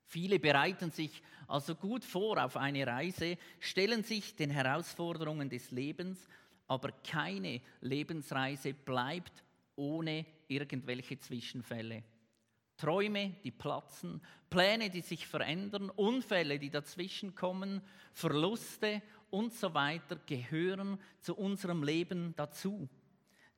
Viele 0.08 0.40
bereiten 0.40 0.90
sich 0.90 1.22
also 1.48 1.76
gut 1.76 2.06
vor 2.06 2.44
auf 2.44 2.56
eine 2.56 2.88
Reise, 2.88 3.38
stellen 3.60 4.04
sich 4.04 4.36
den 4.36 4.50
Herausforderungen 4.50 5.50
des 5.50 5.72
Lebens, 5.72 6.28
aber 6.66 6.92
keine 6.92 7.62
Lebensreise 7.82 8.74
bleibt 8.74 9.44
ohne 9.76 10.26
irgendwelche 10.48 11.20
Zwischenfälle. 11.20 12.04
Träume, 12.78 13.36
die 13.44 13.52
platzen, 13.52 14.22
Pläne, 14.50 14.90
die 14.90 15.02
sich 15.02 15.28
verändern, 15.28 15.90
Unfälle, 15.90 16.58
die 16.58 16.70
dazwischenkommen, 16.70 17.82
Verluste 18.14 19.02
und 19.30 19.54
so 19.54 19.74
weiter 19.74 20.18
gehören 20.26 21.00
zu 21.20 21.36
unserem 21.36 21.84
Leben 21.84 22.34
dazu. 22.38 22.88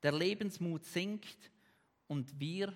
Der 0.02 0.14
Lebensmut 0.14 0.84
sinkt 0.86 1.52
und 2.08 2.40
wir 2.40 2.76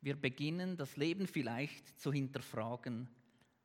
wir 0.00 0.16
beginnen 0.16 0.76
das 0.76 0.96
Leben 0.96 1.26
vielleicht 1.26 2.00
zu 2.00 2.12
hinterfragen. 2.12 3.08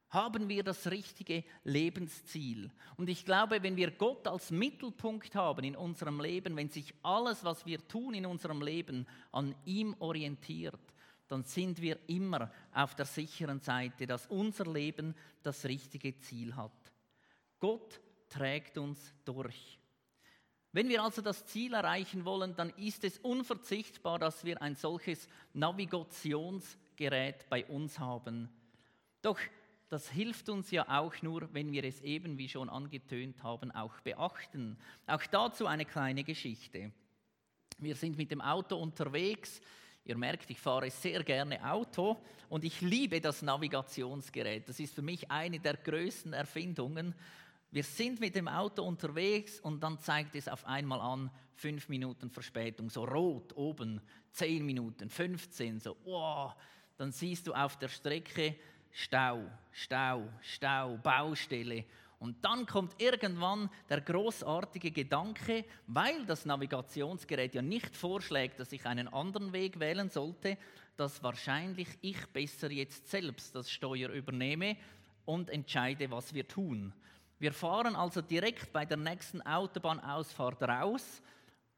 Haben 0.09 0.47
wir 0.47 0.63
das 0.63 0.89
richtige 0.91 1.43
Lebensziel? 1.63 2.71
Und 2.95 3.09
ich 3.09 3.25
glaube, 3.25 3.63
wenn 3.63 3.75
wir 3.75 3.91
Gott 3.91 4.27
als 4.27 4.51
Mittelpunkt 4.51 5.35
haben 5.35 5.63
in 5.63 5.75
unserem 5.75 6.19
Leben, 6.21 6.55
wenn 6.55 6.69
sich 6.69 6.93
alles, 7.03 7.43
was 7.43 7.65
wir 7.65 7.85
tun 7.87 8.13
in 8.13 8.25
unserem 8.25 8.61
Leben, 8.61 9.07
an 9.31 9.55
ihm 9.65 9.95
orientiert, 9.99 10.79
dann 11.27 11.43
sind 11.43 11.81
wir 11.81 11.97
immer 12.07 12.51
auf 12.71 12.95
der 12.95 13.05
sicheren 13.05 13.59
Seite, 13.59 14.05
dass 14.05 14.27
unser 14.27 14.71
Leben 14.71 15.15
das 15.41 15.65
richtige 15.65 16.17
Ziel 16.19 16.55
hat. 16.55 16.93
Gott 17.59 17.99
trägt 18.29 18.77
uns 18.77 19.13
durch. 19.25 19.79
Wenn 20.75 20.89
wir 20.89 21.01
also 21.03 21.21
das 21.21 21.45
Ziel 21.45 21.73
erreichen 21.73 22.25
wollen, 22.25 22.53
dann 22.57 22.69
ist 22.71 23.05
es 23.05 23.17
unverzichtbar, 23.19 24.19
dass 24.19 24.43
wir 24.43 24.61
ein 24.61 24.75
solches 24.75 25.29
Navigationsgerät 25.53 27.47
bei 27.49 27.63
uns 27.67 27.97
haben. 27.97 28.49
Doch 29.21 29.39
das 29.87 30.09
hilft 30.09 30.49
uns 30.49 30.71
ja 30.71 30.85
auch 30.89 31.13
nur, 31.21 31.47
wenn 31.53 31.71
wir 31.71 31.85
es 31.85 32.01
eben, 32.01 32.37
wie 32.37 32.49
schon 32.49 32.67
angetönt 32.67 33.41
haben, 33.41 33.71
auch 33.71 34.01
beachten. 34.01 34.77
Auch 35.07 35.25
dazu 35.31 35.65
eine 35.65 35.85
kleine 35.85 36.25
Geschichte. 36.25 36.91
Wir 37.77 37.95
sind 37.95 38.17
mit 38.17 38.31
dem 38.31 38.41
Auto 38.41 38.75
unterwegs. 38.75 39.61
Ihr 40.03 40.17
merkt, 40.17 40.49
ich 40.49 40.59
fahre 40.59 40.91
sehr 40.91 41.23
gerne 41.23 41.71
Auto 41.71 42.17
und 42.49 42.65
ich 42.65 42.81
liebe 42.81 43.21
das 43.21 43.41
Navigationsgerät. 43.41 44.67
Das 44.67 44.81
ist 44.81 44.93
für 44.93 45.01
mich 45.01 45.31
eine 45.31 45.57
der 45.57 45.77
größten 45.77 46.33
Erfindungen. 46.33 47.15
Wir 47.75 47.83
sind 47.83 48.21
mit 48.21 48.33
dem 48.35 48.47
Auto 48.47 48.83
unterwegs 48.83 49.59
und 49.59 49.83
dann 49.83 49.99
zeigt 49.99 50.33
es 50.37 50.47
auf 50.47 50.65
einmal 50.65 51.01
an, 51.01 51.29
fünf 51.55 51.89
Minuten 51.89 52.29
Verspätung, 52.29 52.89
so 52.89 53.03
rot 53.03 53.51
oben, 53.57 53.99
zehn 54.31 54.65
Minuten, 54.65 55.09
15, 55.09 55.81
so, 55.81 55.97
wow. 56.05 56.55
Dann 56.95 57.11
siehst 57.11 57.47
du 57.47 57.53
auf 57.53 57.77
der 57.77 57.89
Strecke 57.89 58.55
Stau, 58.91 59.51
Stau, 59.73 60.23
Stau, 60.39 60.95
Baustelle. 61.03 61.83
Und 62.17 62.45
dann 62.45 62.65
kommt 62.65 62.95
irgendwann 62.97 63.69
der 63.89 63.99
großartige 63.99 64.91
Gedanke, 64.91 65.65
weil 65.85 66.25
das 66.25 66.45
Navigationsgerät 66.45 67.55
ja 67.55 67.61
nicht 67.61 67.93
vorschlägt, 67.93 68.57
dass 68.57 68.71
ich 68.71 68.85
einen 68.85 69.09
anderen 69.09 69.51
Weg 69.51 69.81
wählen 69.81 70.09
sollte, 70.09 70.57
dass 70.95 71.21
wahrscheinlich 71.21 71.89
ich 71.99 72.25
besser 72.27 72.71
jetzt 72.71 73.09
selbst 73.09 73.53
das 73.53 73.69
Steuer 73.69 74.11
übernehme 74.11 74.77
und 75.25 75.49
entscheide, 75.49 76.09
was 76.09 76.33
wir 76.33 76.47
tun. 76.47 76.93
Wir 77.45 77.53
fahren 77.53 77.95
also 77.95 78.23
direkt 78.23 78.73
bei 78.73 78.85
der 78.85 78.97
nächsten 78.97 79.39
Autobahnausfahrt 79.43 80.63
raus 80.63 81.21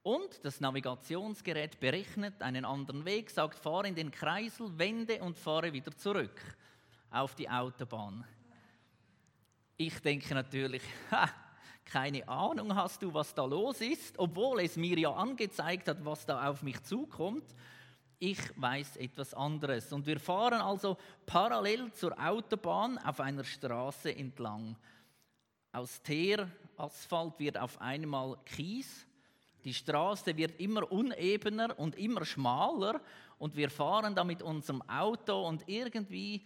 und 0.02 0.46
das 0.46 0.62
Navigationsgerät 0.62 1.82
berechnet 1.82 2.42
einen 2.42 2.64
anderen 2.64 3.04
Weg, 3.04 3.30
sagt, 3.30 3.60
fahre 3.60 3.90
in 3.90 3.94
den 3.94 4.10
Kreisel, 4.10 4.70
wende 4.80 5.22
und 5.22 5.38
fahre 5.38 5.74
wieder 5.74 5.92
zurück 5.92 6.40
auf 7.12 7.36
die 7.36 7.50
Autobahn. 7.50 8.24
Ich 9.76 10.00
denke 10.00 10.34
natürlich, 10.36 10.84
ha, 11.12 11.30
keine 11.84 12.26
Ahnung 12.30 12.74
hast 12.74 13.04
du, 13.04 13.14
was 13.14 13.36
da 13.36 13.44
los 13.44 13.82
ist, 13.82 14.18
obwohl 14.18 14.62
es 14.62 14.78
mir 14.78 14.98
ja 14.98 15.12
angezeigt 15.12 15.90
hat, 15.90 16.06
was 16.06 16.26
da 16.26 16.48
auf 16.48 16.64
mich 16.64 16.82
zukommt. 16.84 17.44
Ich 18.20 18.40
weiß 18.56 18.96
etwas 18.96 19.34
anderes. 19.34 19.92
Und 19.92 20.06
wir 20.08 20.22
fahren 20.22 20.62
also 20.62 20.96
parallel 21.26 21.92
zur 21.92 22.18
Autobahn 22.18 22.98
auf 23.00 23.20
einer 23.20 23.44
Straße 23.44 24.16
entlang. 24.16 24.78
Aus 25.78 26.02
Teer, 26.02 26.50
Asphalt 26.76 27.38
wird 27.38 27.56
auf 27.56 27.80
einmal 27.80 28.36
Kies. 28.46 29.06
Die 29.64 29.76
Straße 29.76 30.36
wird 30.36 30.60
immer 30.60 30.92
unebener 30.92 31.78
und 31.78 31.96
immer 32.00 32.26
schmaler 32.26 33.00
und 33.38 33.56
wir 33.56 33.70
fahren 33.70 34.16
da 34.16 34.24
mit 34.24 34.42
unserem 34.42 34.82
Auto 34.90 35.48
und 35.48 35.70
irgendwie 35.70 36.44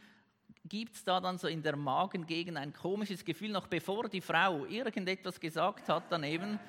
gibt 0.66 0.96
es 0.96 1.06
da 1.06 1.22
dann 1.22 1.38
so 1.38 1.48
in 1.48 1.64
der 1.64 1.78
Magengegend 1.78 2.58
ein 2.58 2.74
komisches 2.74 3.24
Gefühl, 3.24 3.52
noch 3.52 3.68
bevor 3.68 4.10
die 4.10 4.20
Frau 4.20 4.66
irgendetwas 4.66 5.40
gesagt 5.40 5.88
hat 5.88 6.04
daneben, 6.10 6.60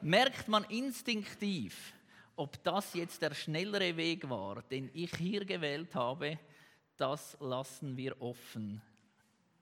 merkt 0.00 0.48
man 0.48 0.64
instinktiv, 0.64 1.92
ob 2.34 2.60
das 2.64 2.94
jetzt 2.94 3.22
der 3.22 3.32
schnellere 3.32 3.96
Weg 3.96 4.28
war, 4.28 4.62
den 4.62 4.90
ich 4.92 5.14
hier 5.14 5.44
gewählt 5.44 5.94
habe, 5.94 6.36
das 6.96 7.36
lassen 7.38 7.96
wir 7.96 8.20
offen. 8.20 8.82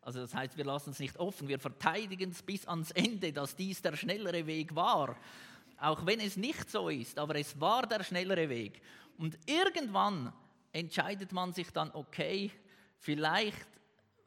Also 0.03 0.21
das 0.21 0.35
heißt, 0.35 0.57
wir 0.57 0.65
lassen 0.65 0.91
es 0.91 0.99
nicht 0.99 1.19
offen, 1.19 1.49
wir 1.49 1.59
verteidigen 1.59 2.31
es 2.31 2.43
bis 2.43 2.67
ans 2.67 2.91
Ende, 2.93 3.33
dass 3.33 3.57
dies 3.57 3.83
der 3.83 3.97
schnellere 3.97 4.47
Weg 4.47 4.75
war. 4.75 5.17
Auch 5.79 6.07
wenn 6.07 6.21
es 6.21 6.37
nicht 6.37 6.71
so 6.71 6.89
ist, 6.89 7.19
aber 7.19 7.37
es 7.37 7.61
war 7.61 7.87
der 7.87 8.03
schnellere 8.03 8.49
Weg. 8.49 8.81
Und 9.19 9.39
irgendwann 9.47 10.33
entscheidet 10.73 11.33
man 11.33 11.53
sich 11.53 11.71
dann, 11.71 11.91
okay, 11.93 12.51
Vielleicht 13.01 13.67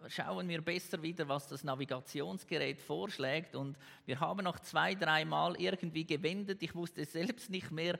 schauen 0.08 0.50
wir 0.50 0.62
besser 0.64 1.02
wieder, 1.04 1.28
was 1.30 1.48
das 1.48 1.64
Navigationsgerät 1.64 2.82
vorschlägt. 2.82 3.56
Und 3.56 3.78
wir 4.08 4.20
haben 4.20 4.44
noch 4.44 4.60
zwei, 4.60 4.96
dreimal 4.96 5.56
irgendwie 5.62 6.06
gewendet. 6.06 6.64
Ich 6.64 6.74
wusste 6.74 7.06
selbst 7.06 7.52
nicht 7.52 7.70
mehr, 7.70 8.00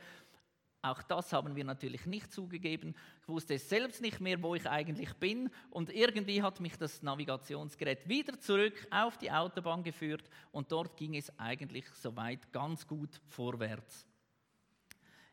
auch 0.84 1.02
das 1.02 1.32
haben 1.32 1.56
wir 1.56 1.64
natürlich 1.64 2.06
nicht 2.06 2.34
zugegeben. 2.34 2.94
Ich 3.22 3.28
wusste 3.30 3.58
selbst 3.58 4.02
nicht 4.02 4.20
mehr, 4.20 4.44
wo 4.44 4.54
ich 4.54 4.70
eigentlich 4.70 5.14
bin. 5.14 5.50
Und 5.70 5.90
irgendwie 5.90 6.44
hat 6.44 6.60
mich 6.60 6.78
das 6.78 7.02
Navigationsgerät 7.02 8.08
wieder 8.10 8.38
zurück 8.38 8.86
auf 8.92 9.18
die 9.18 9.32
Autobahn 9.32 9.82
geführt. 9.82 10.30
Und 10.52 10.74
dort 10.74 10.98
ging 10.98 11.16
es 11.16 11.32
eigentlich 11.40 11.86
soweit 11.94 12.52
ganz 12.52 12.86
gut 12.86 13.22
vorwärts. 13.30 14.06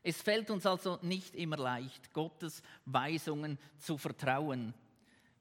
Es 0.01 0.21
fällt 0.21 0.49
uns 0.49 0.65
also 0.65 0.97
nicht 1.01 1.35
immer 1.35 1.57
leicht, 1.57 2.13
Gottes 2.13 2.63
Weisungen 2.85 3.59
zu 3.77 3.97
vertrauen. 3.97 4.73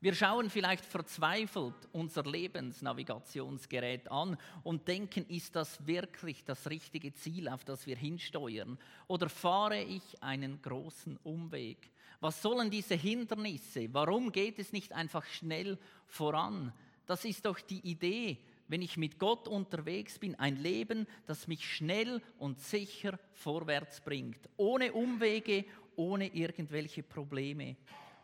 Wir 0.02 0.14
schauen 0.14 0.48
vielleicht 0.48 0.86
verzweifelt 0.86 1.74
unser 1.92 2.22
Lebensnavigationsgerät 2.22 4.10
an 4.10 4.38
und 4.62 4.88
denken, 4.88 5.26
ist 5.28 5.54
das 5.54 5.86
wirklich 5.86 6.42
das 6.42 6.70
richtige 6.70 7.12
Ziel, 7.12 7.50
auf 7.50 7.64
das 7.64 7.86
wir 7.86 7.96
hinsteuern? 7.96 8.78
Oder 9.08 9.28
fahre 9.28 9.82
ich 9.82 10.22
einen 10.22 10.62
großen 10.62 11.18
Umweg? 11.22 11.90
Was 12.20 12.40
sollen 12.40 12.70
diese 12.70 12.94
Hindernisse? 12.94 13.92
Warum 13.92 14.32
geht 14.32 14.58
es 14.58 14.72
nicht 14.72 14.94
einfach 14.94 15.26
schnell 15.26 15.76
voran? 16.06 16.72
Das 17.04 17.26
ist 17.26 17.44
doch 17.44 17.60
die 17.60 17.80
Idee, 17.80 18.38
wenn 18.68 18.80
ich 18.80 18.96
mit 18.96 19.18
Gott 19.18 19.48
unterwegs 19.48 20.18
bin, 20.18 20.34
ein 20.36 20.56
Leben, 20.56 21.06
das 21.26 21.46
mich 21.46 21.68
schnell 21.68 22.22
und 22.38 22.58
sicher 22.58 23.18
vorwärts 23.32 24.00
bringt, 24.00 24.48
ohne 24.56 24.94
Umwege, 24.94 25.66
ohne 25.96 26.28
irgendwelche 26.28 27.02
Probleme. 27.02 27.76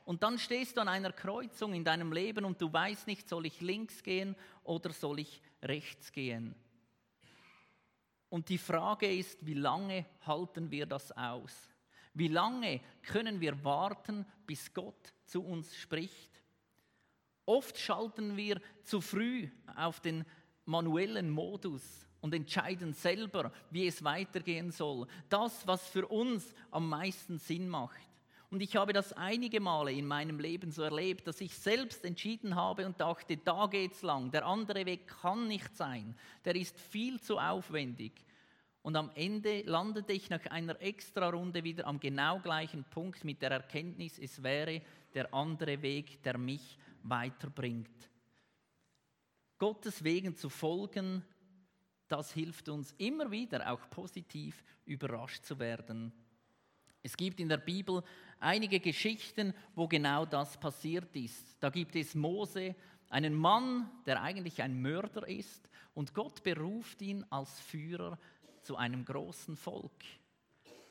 Und 0.06 0.22
dann 0.22 0.38
stehst 0.38 0.76
du 0.76 0.80
an 0.80 0.88
einer 0.88 1.12
Kreuzung 1.12 1.74
in 1.74 1.82
deinem 1.82 2.12
Leben 2.12 2.44
und 2.44 2.62
du 2.62 2.72
weißt 2.72 3.08
nicht, 3.08 3.28
soll 3.28 3.44
ich 3.44 3.60
links 3.60 4.04
gehen 4.04 4.36
oder 4.62 4.92
soll 4.92 5.18
ich 5.18 5.42
rechts 5.60 6.12
gehen. 6.12 6.54
Und 8.28 8.48
die 8.48 8.56
Frage 8.56 9.12
ist, 9.12 9.44
wie 9.44 9.54
lange 9.54 10.06
halten 10.24 10.70
wir 10.70 10.86
das 10.86 11.10
aus? 11.10 11.52
Wie 12.14 12.28
lange 12.28 12.80
können 13.02 13.40
wir 13.40 13.64
warten, 13.64 14.24
bis 14.46 14.72
Gott 14.72 15.12
zu 15.24 15.44
uns 15.44 15.74
spricht? 15.74 16.40
Oft 17.44 17.76
schalten 17.76 18.36
wir 18.36 18.60
zu 18.84 19.00
früh 19.00 19.48
auf 19.74 19.98
den 19.98 20.24
manuellen 20.66 21.30
Modus 21.30 21.82
und 22.20 22.32
entscheiden 22.32 22.94
selber, 22.94 23.52
wie 23.70 23.88
es 23.88 24.04
weitergehen 24.04 24.70
soll. 24.70 25.08
Das, 25.28 25.66
was 25.66 25.88
für 25.88 26.06
uns 26.06 26.54
am 26.70 26.88
meisten 26.88 27.38
Sinn 27.38 27.68
macht. 27.68 28.15
Und 28.56 28.62
ich 28.62 28.74
habe 28.74 28.94
das 28.94 29.12
einige 29.12 29.60
Male 29.60 29.92
in 29.92 30.06
meinem 30.06 30.38
Leben 30.38 30.70
so 30.70 30.82
erlebt, 30.82 31.26
dass 31.26 31.42
ich 31.42 31.54
selbst 31.54 32.06
entschieden 32.06 32.54
habe 32.54 32.86
und 32.86 32.98
dachte, 32.98 33.36
da 33.36 33.66
geht's 33.66 34.00
lang. 34.00 34.30
Der 34.30 34.46
andere 34.46 34.86
Weg 34.86 35.08
kann 35.08 35.46
nicht 35.46 35.76
sein. 35.76 36.16
Der 36.42 36.56
ist 36.56 36.80
viel 36.80 37.20
zu 37.20 37.38
aufwendig. 37.38 38.12
Und 38.80 38.96
am 38.96 39.10
Ende 39.14 39.60
landete 39.66 40.14
ich 40.14 40.30
nach 40.30 40.46
einer 40.46 40.80
extra 40.80 41.28
Runde 41.28 41.64
wieder 41.64 41.86
am 41.86 42.00
genau 42.00 42.38
gleichen 42.38 42.82
Punkt 42.84 43.24
mit 43.24 43.42
der 43.42 43.50
Erkenntnis, 43.50 44.18
es 44.18 44.42
wäre 44.42 44.80
der 45.12 45.34
andere 45.34 45.82
Weg, 45.82 46.22
der 46.22 46.38
mich 46.38 46.78
weiterbringt. 47.02 48.10
Gottes 49.58 50.02
Wegen 50.02 50.34
zu 50.34 50.48
folgen, 50.48 51.22
das 52.08 52.32
hilft 52.32 52.70
uns 52.70 52.94
immer 52.96 53.30
wieder 53.30 53.70
auch 53.70 53.90
positiv 53.90 54.64
überrascht 54.86 55.44
zu 55.44 55.58
werden. 55.58 56.10
Es 57.06 57.16
gibt 57.16 57.38
in 57.38 57.48
der 57.48 57.58
Bibel 57.58 58.02
einige 58.40 58.80
Geschichten, 58.80 59.54
wo 59.76 59.86
genau 59.86 60.26
das 60.26 60.58
passiert 60.58 61.14
ist. 61.14 61.56
Da 61.60 61.70
gibt 61.70 61.94
es 61.94 62.16
Mose, 62.16 62.74
einen 63.10 63.32
Mann, 63.32 63.88
der 64.06 64.20
eigentlich 64.20 64.60
ein 64.60 64.82
Mörder 64.82 65.28
ist, 65.28 65.68
und 65.94 66.14
Gott 66.14 66.42
beruft 66.42 67.00
ihn 67.00 67.24
als 67.30 67.60
Führer 67.60 68.18
zu 68.62 68.74
einem 68.76 69.04
großen 69.04 69.56
Volk. 69.56 70.02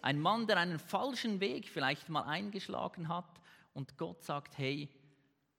Ein 0.02 0.22
Mann, 0.22 0.48
der 0.48 0.56
einen 0.56 0.80
falschen 0.80 1.42
Weg 1.42 1.68
vielleicht 1.68 2.08
mal 2.08 2.24
eingeschlagen 2.24 3.10
hat, 3.10 3.42
und 3.74 3.98
Gott 3.98 4.24
sagt, 4.24 4.58
hey, 4.58 4.88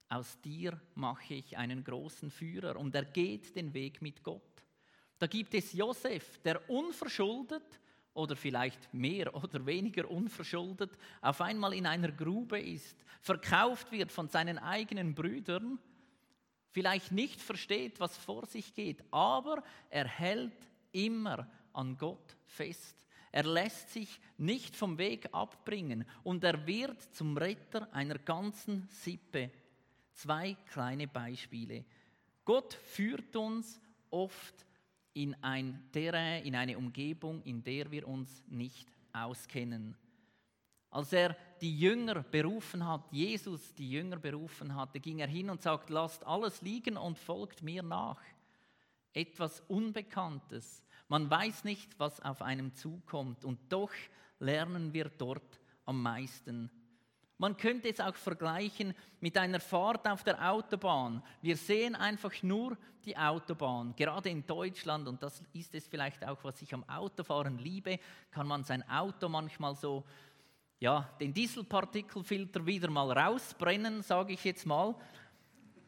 aus 0.09 0.41
dir 0.41 0.81
mache 0.95 1.35
ich 1.35 1.59
einen 1.59 1.85
großen 1.85 2.31
Führer, 2.31 2.77
und 2.77 2.95
er 2.95 3.05
geht 3.05 3.55
den 3.55 3.75
Weg 3.75 4.01
mit 4.01 4.23
Gott. 4.23 4.41
Da 5.19 5.27
gibt 5.27 5.53
es 5.53 5.75
Josef, 5.75 6.39
der 6.39 6.71
unverschuldet 6.71 7.79
oder 8.17 8.37
vielleicht 8.37 8.93
mehr 8.93 9.35
oder 9.35 9.65
weniger 9.67 10.11
unverschuldet 10.11 10.91
auf 11.21 11.41
einmal 11.41 11.75
in 11.75 11.87
einer 11.87 12.11
Grube 12.11 12.59
ist, 12.59 12.97
verkauft 13.21 13.93
wird 13.93 14.11
von 14.11 14.29
seinen 14.29 14.59
eigenen 14.59 15.15
Brüdern, 15.15 15.79
vielleicht 16.71 17.13
nicht 17.13 17.41
versteht, 17.41 18.01
was 18.01 18.17
vor 18.17 18.47
sich 18.47 18.75
geht, 18.75 19.03
aber 19.11 19.63
er 19.91 20.07
hält 20.07 20.53
immer 20.93 21.49
an 21.73 21.97
Gott 21.97 22.37
fest. 22.47 22.97
Er 23.33 23.45
lässt 23.45 23.91
sich 23.91 24.21
nicht 24.39 24.75
vom 24.75 24.97
Weg 24.97 25.29
abbringen 25.33 26.07
und 26.23 26.43
er 26.43 26.67
wird 26.67 27.03
zum 27.15 27.37
Retter 27.37 27.93
einer 27.93 28.19
ganzen 28.19 28.89
Sippe. 28.89 29.51
Zwei 30.13 30.57
kleine 30.71 31.07
Beispiele. 31.07 31.85
Gott 32.47 32.73
führt 32.73 33.37
uns 33.37 33.81
oft 34.11 34.66
in 35.17 35.35
ein 35.43 35.83
Terrain, 35.93 36.45
in 36.45 36.55
eine 36.55 36.77
Umgebung, 36.77 37.43
in 37.43 37.65
der 37.65 37.91
wir 37.91 38.07
uns 38.07 38.45
nicht 38.49 38.87
auskennen. 39.15 39.97
Als 40.91 41.11
er 41.13 41.35
die 41.63 41.79
Jünger 41.79 42.23
berufen 42.23 42.87
hat, 42.87 43.11
Jesus 43.11 43.75
die 43.75 43.91
Jünger 43.91 44.19
berufen 44.19 44.75
hatte, 44.75 45.01
ging 45.01 45.19
er 45.21 45.27
hin 45.27 45.49
und 45.49 45.63
sagt, 45.63 45.89
lasst 45.89 46.27
alles 46.27 46.61
liegen 46.61 46.99
und 46.99 47.19
folgt 47.19 47.63
mir 47.63 47.83
nach. 47.83 48.21
Etwas 49.15 49.61
Unbekanntes, 49.69 50.85
man 51.09 51.31
weiß 51.31 51.65
nicht, 51.65 51.99
was 51.99 52.21
auf 52.21 52.43
einem 52.43 52.75
zukommt 52.75 53.43
und 53.47 53.59
doch 53.71 53.93
lernen 54.39 54.93
wir 54.93 55.09
dort 55.09 55.61
am 55.87 56.03
meisten. 56.03 56.71
Man 57.39 57.57
könnte 57.57 57.89
es 57.89 58.01
auch 58.01 58.15
vergleichen 58.15 58.95
mit 59.21 59.37
einer 59.37 59.61
Fahrt 59.61 60.09
auf 60.09 60.25
der 60.25 60.51
Autobahn. 60.51 61.23
Wir 61.43 61.57
sehen 61.57 61.95
einfach 61.95 62.33
nur 62.43 62.79
die 63.05 63.17
Autobahn. 63.17 63.95
Gerade 63.95 64.31
in 64.31 64.47
Deutschland, 64.47 65.07
und 65.07 65.23
das 65.23 65.43
ist 65.53 65.75
es 65.75 65.87
vielleicht 65.87 66.27
auch, 66.27 66.43
was 66.43 66.63
ich 66.63 66.73
am 66.73 66.89
Autofahren 66.89 67.59
liebe, 67.59 67.99
kann 68.31 68.47
man 68.47 68.65
sein 68.65 68.89
Auto 68.89 69.29
manchmal 69.29 69.77
so, 69.77 70.05
ja, 70.79 71.09
den 71.21 71.35
Dieselpartikelfilter 71.35 72.65
wieder 72.65 72.91
mal 72.91 73.11
rausbrennen, 73.13 74.03
sage 74.03 74.33
ich 74.33 74.45
jetzt 74.45 74.67
mal. 74.67 74.95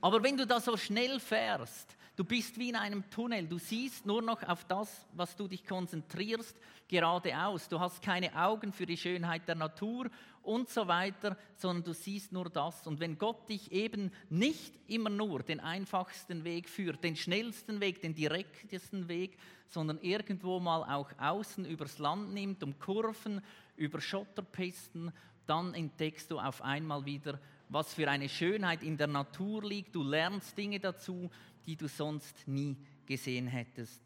Aber 0.01 0.23
wenn 0.23 0.37
du 0.37 0.47
da 0.47 0.61
so 0.61 0.77
schnell 0.77 1.19
fährst, 1.19 1.99
Du 2.19 2.25
bist 2.25 2.59
wie 2.59 2.71
in 2.71 2.75
einem 2.75 3.09
Tunnel. 3.11 3.47
Du 3.47 3.59
siehst 3.59 4.05
nur 4.05 4.21
noch 4.21 4.43
auf 4.43 4.65
das, 4.65 5.07
was 5.13 5.37
du 5.37 5.47
dich 5.47 5.65
konzentrierst, 5.65 6.57
geradeaus. 6.89 7.69
Du 7.69 7.79
hast 7.79 8.03
keine 8.03 8.35
Augen 8.35 8.73
für 8.73 8.87
die 8.87 8.97
Schönheit 8.97 9.47
der 9.47 9.55
Natur 9.55 10.11
und 10.49 10.71
so 10.71 10.89
weiter, 10.89 11.37
sondern 11.57 11.85
du 11.85 11.93
siehst 11.93 12.33
nur 12.33 12.49
das. 12.49 12.87
Und 12.87 13.01
wenn 13.01 13.19
Gott 13.19 13.49
dich 13.49 13.71
eben 13.71 14.11
nicht 14.31 14.75
immer 14.87 15.11
nur 15.11 15.43
den 15.43 15.61
einfachsten 15.61 16.43
Weg 16.45 16.69
führt, 16.69 17.05
den 17.05 17.17
schnellsten 17.17 17.81
Weg, 17.81 18.01
den 18.01 18.15
direktesten 18.15 19.09
Weg, 19.09 19.37
sondern 19.69 20.01
irgendwo 20.01 20.59
mal 20.59 20.83
auch 20.85 21.11
außen 21.19 21.67
übers 21.67 21.99
Land 21.99 22.33
nimmt, 22.33 22.63
um 22.63 22.79
Kurven, 22.79 23.43
über 23.77 24.01
Schotterpisten, 24.01 25.13
dann 25.47 25.75
entdeckst 25.75 26.31
du 26.31 26.39
auf 26.39 26.63
einmal 26.63 27.05
wieder, 27.05 27.39
was 27.69 27.93
für 27.93 28.09
eine 28.09 28.29
Schönheit 28.29 28.83
in 28.83 28.97
der 28.97 29.07
Natur 29.07 29.63
liegt. 29.63 29.95
Du 29.95 30.03
lernst 30.03 30.57
Dinge 30.57 30.81
dazu, 30.81 31.31
die 31.67 31.77
du 31.77 31.89
sonst 31.89 32.49
nie 32.49 32.77
gesehen 33.05 33.47
hättest. 33.47 34.01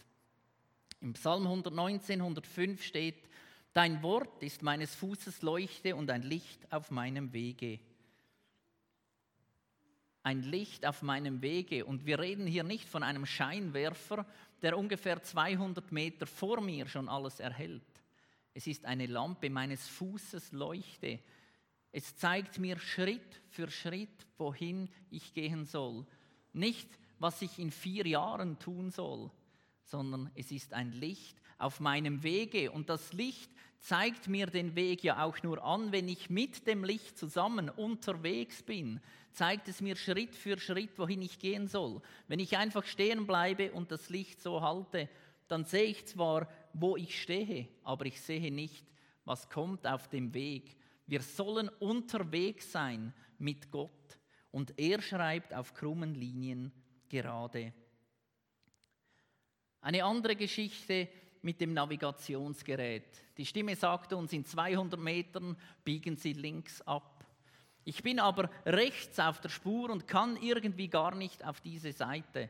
Im 1.00 1.12
Psalm 1.14 1.44
119, 1.44 2.20
105 2.20 2.83
steht, 2.83 3.28
Dein 3.73 4.03
Wort 4.03 4.43
ist 4.43 4.63
meines 4.63 4.95
Fußes 4.95 5.43
Leuchte 5.43 5.97
und 5.97 6.11
ein 6.11 6.23
Licht 6.23 6.71
auf 6.71 6.91
meinem 6.91 7.33
Wege. 7.33 7.81
Ein 10.23 10.43
Licht 10.43 10.85
auf 10.85 11.03
meinem 11.03 11.41
Wege. 11.41 11.87
Und 11.87 12.05
wir 12.05 12.19
reden 12.19 12.47
hier 12.47 12.65
nicht 12.65 12.89
von 12.89 13.03
einem 13.03 13.25
Scheinwerfer, 13.25 14.27
der 14.61 14.77
ungefähr 14.77 15.23
200 15.23 15.91
Meter 15.91 16.27
vor 16.27 16.61
mir 16.61 16.87
schon 16.87 17.09
alles 17.09 17.41
erhält. 17.41 17.83
Es 18.55 18.67
ist 18.67 18.85
eine 18.85 19.07
Lampe 19.07 19.49
meines 19.49 19.89
Fußes 19.89 20.53
Leuchte. 20.53 21.19
Es 21.93 22.17
zeigt 22.17 22.59
mir 22.59 22.79
Schritt 22.79 23.41
für 23.49 23.71
Schritt, 23.71 24.27
wohin 24.37 24.91
ich 25.11 25.33
gehen 25.33 25.65
soll. 25.65 26.07
Nicht 26.53 26.89
was 27.19 27.41
ich 27.41 27.59
in 27.59 27.71
vier 27.71 28.07
Jahren 28.07 28.59
tun 28.59 28.91
soll, 28.91 29.31
sondern 29.85 30.31
es 30.35 30.51
ist 30.51 30.75
ein 30.75 30.93
Licht 30.93 31.41
auf 31.62 31.81
meinem 31.81 32.22
Wege. 32.22 32.70
Und 32.70 32.88
das 32.88 33.12
Licht 33.12 33.51
zeigt 33.79 34.29
mir 34.29 34.46
den 34.46 34.77
Weg 34.77 35.03
ja 35.03 35.25
auch 35.25 35.42
nur 35.42 35.62
an, 35.64 35.92
wenn 35.92 36.09
ich 36.09 36.31
mit 36.31 36.66
dem 36.66 36.85
Licht 36.85 37.18
zusammen 37.18 37.68
unterwegs 37.68 38.62
bin. 38.62 39.01
Zeigt 39.33 39.68
es 39.68 39.81
mir 39.81 39.96
Schritt 39.96 40.35
für 40.35 40.59
Schritt, 40.59 40.98
wohin 40.98 41.22
ich 41.22 41.38
gehen 41.38 41.66
soll. 41.66 42.01
Wenn 42.29 42.38
ich 42.38 42.57
einfach 42.57 42.85
stehen 42.85 43.27
bleibe 43.27 43.72
und 43.72 43.90
das 43.90 44.11
Licht 44.11 44.40
so 44.40 44.61
halte, 44.61 45.09
dann 45.48 45.64
sehe 45.64 45.85
ich 45.85 46.07
zwar, 46.07 46.48
wo 46.72 46.96
ich 46.96 47.20
stehe, 47.20 47.68
aber 47.83 48.07
ich 48.07 48.20
sehe 48.20 48.53
nicht, 48.53 48.87
was 49.25 49.48
kommt 49.51 49.87
auf 49.87 50.09
dem 50.09 50.33
Weg. 50.35 50.77
Wir 51.07 51.22
sollen 51.22 51.68
unterwegs 51.68 52.72
sein 52.72 53.12
mit 53.38 53.70
Gott. 53.70 53.90
Und 54.51 54.79
er 54.79 55.01
schreibt 55.01 55.55
auf 55.55 55.75
krummen 55.75 56.14
Linien 56.14 56.72
gerade. 57.09 57.72
Eine 59.81 60.05
andere 60.05 60.37
Geschichte 60.37 61.09
mit 61.42 61.61
dem 61.61 61.74
Navigationsgerät. 61.74 63.24
Die 63.37 63.46
Stimme 63.46 63.76
sagte 63.76 64.16
uns, 64.16 64.33
in 64.33 64.44
200 64.44 64.98
Metern 64.98 65.57
biegen 65.85 66.16
Sie 66.16 66.33
links 66.33 66.81
ab. 66.83 67.24
Ich 67.85 68.02
bin 68.02 68.20
aber 68.20 68.48
rechts 68.64 69.18
auf 69.18 69.40
der 69.40 69.48
Spur 69.48 69.90
und 69.90 70.07
kann 70.07 70.37
irgendwie 70.40 70.88
gar 70.88 71.14
nicht 71.14 71.44
auf 71.44 71.61
diese 71.61 71.92
Seite. 71.92 72.48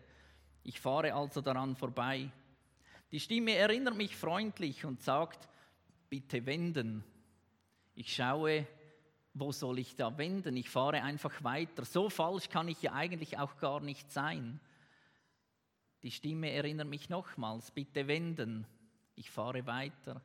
Ich 0.62 0.80
fahre 0.80 1.14
also 1.14 1.40
daran 1.40 1.74
vorbei. 1.74 2.30
Die 3.10 3.20
Stimme 3.20 3.54
erinnert 3.54 3.96
mich 3.96 4.14
freundlich 4.14 4.84
und 4.84 5.02
sagt, 5.02 5.48
bitte 6.10 6.44
wenden. 6.44 7.02
Ich 7.94 8.14
schaue 8.14 8.66
wo 9.34 9.50
soll 9.52 9.78
ich 9.78 9.96
da 9.96 10.16
wenden? 10.18 10.56
Ich 10.56 10.68
fahre 10.68 11.02
einfach 11.02 11.42
weiter. 11.42 11.84
So 11.84 12.10
falsch 12.10 12.48
kann 12.50 12.68
ich 12.68 12.82
ja 12.82 12.92
eigentlich 12.92 13.38
auch 13.38 13.56
gar 13.58 13.80
nicht 13.80 14.12
sein. 14.12 14.60
Die 16.02 16.10
Stimme 16.10 16.50
erinnert 16.50 16.88
mich 16.88 17.08
nochmals, 17.08 17.70
bitte 17.70 18.08
wenden. 18.08 18.66
Ich 19.14 19.30
fahre 19.30 19.66
weiter. 19.66 20.22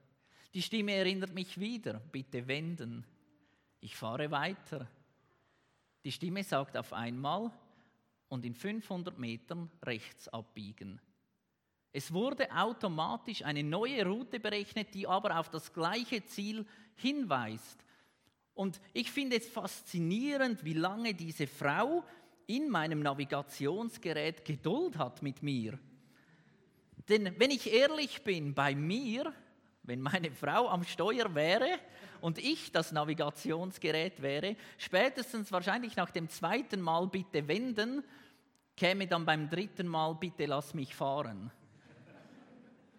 Die 0.54 0.62
Stimme 0.62 0.94
erinnert 0.94 1.34
mich 1.34 1.60
wieder, 1.60 2.00
bitte 2.12 2.48
wenden. 2.48 3.06
Ich 3.80 3.96
fahre 3.96 4.32
weiter. 4.32 4.88
Die 6.04 6.12
Stimme 6.12 6.44
sagt 6.44 6.78
auf 6.78 6.94
einmal 6.94 7.52
und 8.30 8.46
in 8.46 8.56
500 8.56 9.18
Metern 9.20 9.70
rechts 9.84 10.28
abbiegen. 10.30 11.02
Es 11.92 12.14
wurde 12.14 12.52
automatisch 12.52 13.44
eine 13.44 13.64
neue 13.64 14.06
Route 14.06 14.40
berechnet, 14.40 14.94
die 14.94 15.08
aber 15.08 15.40
auf 15.40 15.50
das 15.50 15.74
gleiche 15.74 16.24
Ziel 16.26 16.66
hinweist. 16.96 17.84
Und 18.54 18.82
ich 18.94 19.12
finde 19.12 19.38
es 19.38 19.48
faszinierend, 19.48 20.64
wie 20.64 20.74
lange 20.74 21.14
diese 21.14 21.48
Frau 21.48 22.04
in 22.48 22.70
meinem 22.70 23.02
Navigationsgerät 23.02 24.46
Geduld 24.46 24.98
hat 24.98 25.22
mit 25.22 25.44
mir. 25.44 25.78
Denn 27.10 27.34
wenn 27.40 27.52
ich 27.52 27.72
ehrlich 27.72 28.22
bin, 28.24 28.54
bei 28.54 28.76
mir, 28.76 29.34
wenn 29.84 30.02
meine 30.02 30.32
Frau 30.32 30.68
am 30.68 30.84
Steuer 30.84 31.34
wäre 31.34 31.80
und 32.20 32.38
ich 32.38 32.72
das 32.72 32.92
Navigationsgerät 32.92 34.22
wäre, 34.22 34.56
spätestens 34.78 35.52
wahrscheinlich 35.52 35.96
nach 35.96 36.12
dem 36.12 36.30
zweiten 36.30 36.82
Mal 36.82 37.08
bitte 37.08 37.48
wenden, 37.48 38.04
käme 38.76 39.08
dann 39.08 39.26
beim 39.26 39.50
dritten 39.50 39.88
Mal 39.88 40.16
bitte 40.16 40.46
lass 40.46 40.74
mich 40.74 40.94
fahren. 40.94 41.52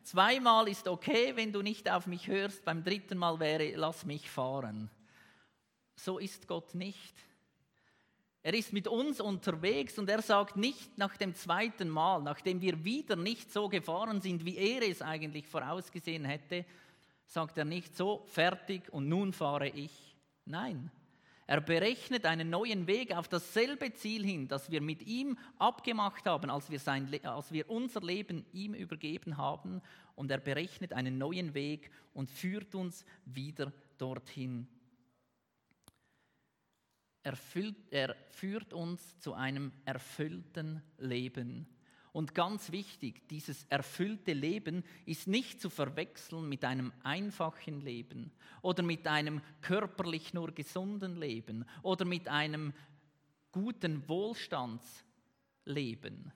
Zweimal 0.02 0.68
ist 0.68 0.88
okay, 0.88 1.36
wenn 1.36 1.52
du 1.52 1.60
nicht 1.60 1.90
auf 1.90 2.06
mich 2.06 2.28
hörst, 2.28 2.64
beim 2.64 2.82
dritten 2.82 3.18
Mal 3.18 3.38
wäre 3.40 3.72
lass 3.76 4.06
mich 4.06 4.30
fahren. 4.30 4.90
So 5.96 6.18
ist 6.18 6.48
Gott 6.48 6.74
nicht. 6.74 7.14
Er 8.42 8.54
ist 8.54 8.72
mit 8.72 8.86
uns 8.86 9.20
unterwegs 9.20 9.98
und 9.98 10.08
er 10.08 10.22
sagt 10.22 10.56
nicht 10.56 10.96
nach 10.96 11.16
dem 11.16 11.34
zweiten 11.34 11.88
Mal, 11.88 12.22
nachdem 12.22 12.60
wir 12.60 12.84
wieder 12.84 13.16
nicht 13.16 13.52
so 13.52 13.68
gefahren 13.68 14.20
sind, 14.20 14.44
wie 14.44 14.56
er 14.56 14.88
es 14.88 15.02
eigentlich 15.02 15.46
vorausgesehen 15.46 16.24
hätte, 16.24 16.64
sagt 17.26 17.58
er 17.58 17.64
nicht 17.64 17.96
so, 17.96 18.24
fertig 18.26 18.92
und 18.92 19.08
nun 19.08 19.32
fahre 19.32 19.68
ich. 19.68 20.16
Nein, 20.44 20.90
er 21.48 21.60
berechnet 21.60 22.26
einen 22.26 22.48
neuen 22.48 22.86
Weg 22.86 23.14
auf 23.16 23.26
dasselbe 23.26 23.92
Ziel 23.94 24.24
hin, 24.24 24.48
das 24.48 24.70
wir 24.70 24.80
mit 24.80 25.02
ihm 25.02 25.36
abgemacht 25.58 26.26
haben, 26.26 26.48
als 26.48 26.70
wir, 26.70 26.78
sein, 26.78 27.08
als 27.24 27.52
wir 27.52 27.68
unser 27.68 28.02
Leben 28.02 28.44
ihm 28.52 28.74
übergeben 28.74 29.36
haben. 29.36 29.82
Und 30.14 30.30
er 30.30 30.38
berechnet 30.38 30.92
einen 30.92 31.18
neuen 31.18 31.54
Weg 31.54 31.90
und 32.14 32.30
führt 32.30 32.74
uns 32.74 33.04
wieder 33.24 33.72
dorthin 33.96 34.68
erfüllt, 37.28 37.76
er 37.90 38.16
führt 38.30 38.72
uns 38.72 39.20
zu 39.20 39.34
einem 39.34 39.70
erfüllten 39.84 40.82
Leben. 40.96 41.68
Und 42.12 42.34
ganz 42.34 42.72
wichtig, 42.72 43.28
dieses 43.28 43.64
erfüllte 43.64 44.32
Leben 44.32 44.82
ist 45.04 45.28
nicht 45.28 45.60
zu 45.60 45.68
verwechseln 45.68 46.48
mit 46.48 46.64
einem 46.64 46.90
einfachen 47.02 47.82
Leben 47.82 48.32
oder 48.62 48.82
mit 48.82 49.06
einem 49.06 49.42
körperlich 49.60 50.32
nur 50.32 50.52
gesunden 50.52 51.16
Leben 51.16 51.66
oder 51.82 52.06
mit 52.06 52.28
einem 52.28 52.72
guten 53.52 54.08
Wohlstandsleben. 54.08 56.32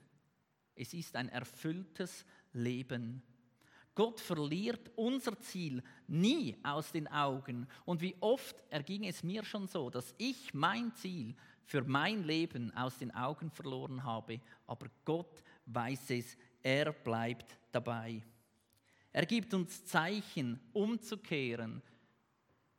Es 0.74 0.92
ist 0.92 1.16
ein 1.16 1.30
erfülltes 1.30 2.26
Leben. 2.52 3.22
Gott 3.94 4.20
verliert 4.20 4.90
unser 4.96 5.38
Ziel 5.40 5.82
nie 6.06 6.56
aus 6.62 6.92
den 6.92 7.08
Augen. 7.08 7.66
Und 7.84 8.00
wie 8.00 8.16
oft 8.20 8.56
erging 8.70 9.04
es 9.04 9.22
mir 9.22 9.44
schon 9.44 9.66
so, 9.68 9.90
dass 9.90 10.14
ich 10.18 10.54
mein 10.54 10.94
Ziel 10.94 11.34
für 11.64 11.82
mein 11.82 12.24
Leben 12.24 12.74
aus 12.76 12.98
den 12.98 13.14
Augen 13.14 13.50
verloren 13.50 14.02
habe. 14.02 14.40
Aber 14.66 14.86
Gott 15.04 15.42
weiß 15.66 16.10
es, 16.10 16.36
er 16.62 16.92
bleibt 16.92 17.58
dabei. 17.70 18.22
Er 19.12 19.26
gibt 19.26 19.52
uns 19.52 19.84
Zeichen, 19.84 20.58
umzukehren, 20.72 21.82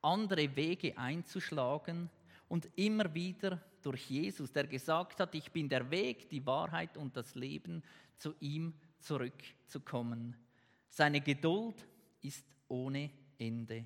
andere 0.02 0.56
Wege 0.56 0.98
einzuschlagen 0.98 2.10
und 2.50 2.68
immer 2.76 3.14
wieder 3.14 3.62
durch 3.84 4.10
Jesus, 4.10 4.52
der 4.52 4.66
gesagt 4.66 5.20
hat, 5.20 5.36
ich 5.36 5.52
bin 5.52 5.70
der 5.70 5.90
Weg, 5.92 6.30
die 6.30 6.46
Wahrheit 6.46 6.98
und 6.98 7.16
das 7.16 7.36
Leben, 7.36 7.84
zu 8.18 8.34
ihm 8.40 8.74
zurückzukommen. 9.00 10.36
Seine 10.96 11.22
Geduld 11.22 11.88
ist 12.22 12.46
ohne 12.68 13.10
Ende. 13.40 13.84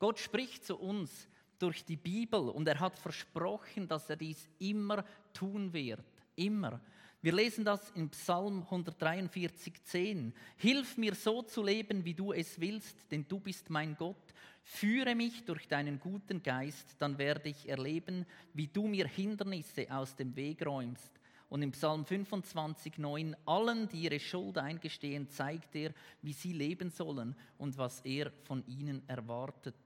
Gott 0.00 0.18
spricht 0.18 0.64
zu 0.64 0.76
uns 0.76 1.28
durch 1.60 1.84
die 1.84 1.96
Bibel 1.96 2.48
und 2.48 2.66
er 2.66 2.80
hat 2.80 2.98
versprochen, 2.98 3.86
dass 3.86 4.10
er 4.10 4.16
dies 4.16 4.48
immer 4.58 5.04
tun 5.32 5.72
wird. 5.72 6.04
Immer. 6.34 6.80
Wir 7.22 7.32
lesen 7.32 7.64
das 7.64 7.92
in 7.92 8.10
Psalm 8.10 8.62
143, 8.62 9.80
10. 9.84 10.34
Hilf 10.56 10.96
mir 10.96 11.14
so 11.14 11.42
zu 11.42 11.62
leben, 11.62 12.04
wie 12.04 12.14
du 12.14 12.32
es 12.32 12.60
willst, 12.60 12.96
denn 13.12 13.24
du 13.28 13.38
bist 13.38 13.70
mein 13.70 13.96
Gott. 13.96 14.34
Führe 14.64 15.14
mich 15.14 15.44
durch 15.44 15.68
deinen 15.68 16.00
guten 16.00 16.42
Geist, 16.42 16.96
dann 16.98 17.16
werde 17.16 17.48
ich 17.48 17.68
erleben, 17.68 18.26
wie 18.54 18.66
du 18.66 18.88
mir 18.88 19.06
Hindernisse 19.06 19.86
aus 19.88 20.16
dem 20.16 20.34
Weg 20.34 20.66
räumst. 20.66 21.12
Und 21.48 21.62
im 21.62 21.70
Psalm 21.72 22.04
25, 22.04 22.98
9, 22.98 23.36
allen, 23.46 23.88
die 23.88 24.02
ihre 24.02 24.18
Schuld 24.18 24.58
eingestehen, 24.58 25.28
zeigt 25.28 25.76
er, 25.76 25.92
wie 26.22 26.32
sie 26.32 26.52
leben 26.52 26.90
sollen 26.90 27.36
und 27.58 27.78
was 27.78 28.00
er 28.00 28.32
von 28.44 28.66
ihnen 28.66 29.08
erwartet. 29.08 29.76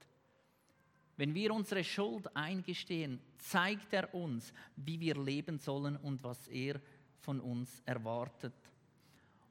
Wenn 1.17 1.35
wir 1.35 1.53
unsere 1.53 1.83
Schuld 1.83 2.35
eingestehen, 2.35 3.19
zeigt 3.37 3.93
er 3.93 4.13
uns, 4.13 4.53
wie 4.75 4.99
wir 4.99 5.15
leben 5.15 5.59
sollen 5.59 5.97
und 5.97 6.23
was 6.23 6.47
er 6.47 6.81
von 7.19 7.39
uns 7.39 7.81
erwartet. 7.85 8.55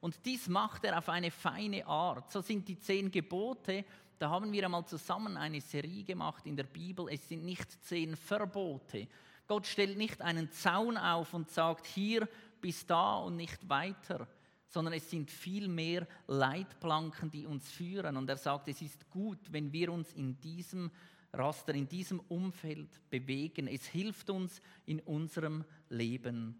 Und 0.01 0.25
dies 0.25 0.49
macht 0.49 0.83
er 0.83 0.97
auf 0.97 1.07
eine 1.07 1.31
feine 1.31 1.85
Art. 1.85 2.29
So 2.31 2.41
sind 2.41 2.67
die 2.67 2.77
zehn 2.77 3.09
Gebote, 3.09 3.85
da 4.21 4.29
haben 4.29 4.51
wir 4.51 4.65
einmal 4.65 4.85
zusammen 4.85 5.35
eine 5.37 5.61
Serie 5.61 6.03
gemacht 6.03 6.45
in 6.45 6.55
der 6.55 6.65
Bibel. 6.65 7.07
Es 7.09 7.27
sind 7.27 7.43
nicht 7.43 7.83
zehn 7.83 8.15
Verbote, 8.15 9.07
Gott 9.51 9.67
stellt 9.67 9.97
nicht 9.97 10.21
einen 10.21 10.49
Zaun 10.49 10.95
auf 10.95 11.33
und 11.33 11.49
sagt, 11.49 11.85
hier 11.85 12.25
bis 12.61 12.85
da 12.85 13.17
und 13.17 13.35
nicht 13.35 13.67
weiter, 13.67 14.25
sondern 14.69 14.93
es 14.93 15.09
sind 15.09 15.29
vielmehr 15.29 16.07
Leitplanken, 16.27 17.29
die 17.29 17.45
uns 17.45 17.69
führen. 17.69 18.15
Und 18.15 18.29
er 18.29 18.37
sagt, 18.37 18.69
es 18.69 18.81
ist 18.81 19.09
gut, 19.09 19.51
wenn 19.51 19.73
wir 19.73 19.91
uns 19.91 20.13
in 20.13 20.39
diesem 20.39 20.89
Raster, 21.33 21.75
in 21.75 21.89
diesem 21.89 22.21
Umfeld 22.21 22.87
bewegen. 23.09 23.67
Es 23.67 23.85
hilft 23.87 24.29
uns 24.29 24.61
in 24.85 25.01
unserem 25.01 25.65
Leben. 25.89 26.57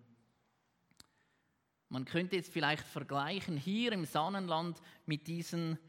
Man 1.88 2.04
könnte 2.04 2.36
es 2.36 2.50
vielleicht 2.50 2.86
vergleichen 2.86 3.56
hier 3.56 3.94
im 3.94 4.04
Sonnenland 4.04 4.82
mit 5.06 5.28
diesen, 5.28 5.80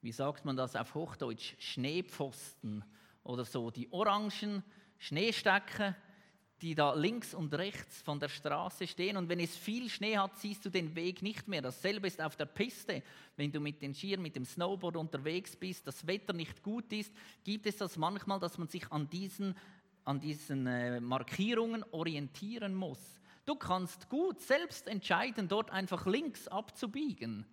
wie 0.00 0.12
sagt 0.12 0.46
man 0.46 0.56
das 0.56 0.74
auf 0.74 0.94
Hochdeutsch, 0.94 1.54
Schneepfosten 1.58 2.82
oder 3.24 3.44
so, 3.44 3.70
die 3.70 3.92
orangen 3.92 4.62
Schneestecken, 4.96 5.94
die 6.62 6.74
da 6.74 6.94
links 6.94 7.34
und 7.34 7.54
rechts 7.54 8.02
von 8.02 8.20
der 8.20 8.28
Straße 8.28 8.86
stehen. 8.86 9.16
Und 9.16 9.28
wenn 9.28 9.40
es 9.40 9.56
viel 9.56 9.88
Schnee 9.88 10.18
hat, 10.18 10.36
siehst 10.36 10.64
du 10.64 10.70
den 10.70 10.94
Weg 10.94 11.22
nicht 11.22 11.48
mehr. 11.48 11.62
Dasselbe 11.62 12.06
ist 12.06 12.20
auf 12.20 12.36
der 12.36 12.46
Piste. 12.46 13.02
Wenn 13.36 13.50
du 13.50 13.60
mit 13.60 13.80
den 13.80 13.94
Skiern, 13.94 14.20
mit 14.20 14.36
dem 14.36 14.44
Snowboard 14.44 14.96
unterwegs 14.96 15.56
bist, 15.56 15.86
das 15.86 16.06
Wetter 16.06 16.32
nicht 16.32 16.62
gut 16.62 16.92
ist, 16.92 17.12
gibt 17.44 17.66
es 17.66 17.78
das 17.78 17.96
manchmal, 17.96 18.40
dass 18.40 18.58
man 18.58 18.68
sich 18.68 18.90
an 18.92 19.08
diesen, 19.08 19.56
an 20.04 20.20
diesen 20.20 20.66
äh, 20.66 21.00
Markierungen 21.00 21.84
orientieren 21.92 22.74
muss. 22.74 23.00
Du 23.46 23.54
kannst 23.54 24.08
gut 24.08 24.40
selbst 24.40 24.86
entscheiden, 24.86 25.48
dort 25.48 25.70
einfach 25.70 26.06
links 26.06 26.46
abzubiegen. 26.46 27.46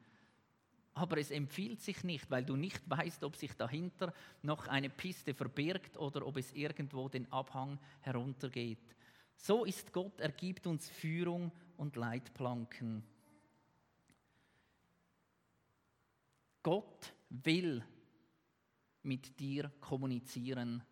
Aber 0.98 1.20
es 1.20 1.30
empfiehlt 1.30 1.80
sich 1.80 2.04
nicht, 2.04 2.32
weil 2.32 2.44
du 2.44 2.56
nicht 2.56 2.82
weißt, 2.90 3.24
ob 3.24 3.36
sich 3.36 3.54
dahinter 3.54 4.12
noch 4.42 4.68
eine 4.68 4.90
Piste 4.90 5.36
verbirgt 5.36 5.96
oder 5.96 6.26
ob 6.26 6.38
es 6.38 6.52
irgendwo 6.54 7.08
den 7.08 7.32
Abhang 7.32 7.78
heruntergeht. 8.02 8.96
So 9.36 9.64
ist 9.64 9.94
Gott, 9.94 10.20
er 10.20 10.32
gibt 10.32 10.66
uns 10.66 10.90
Führung 10.90 11.52
und 11.78 11.96
Leitplanken. 11.98 13.04
Gott 16.64 17.14
will 17.30 17.86
mit 19.04 19.40
dir 19.40 19.72
kommunizieren. 19.80 20.84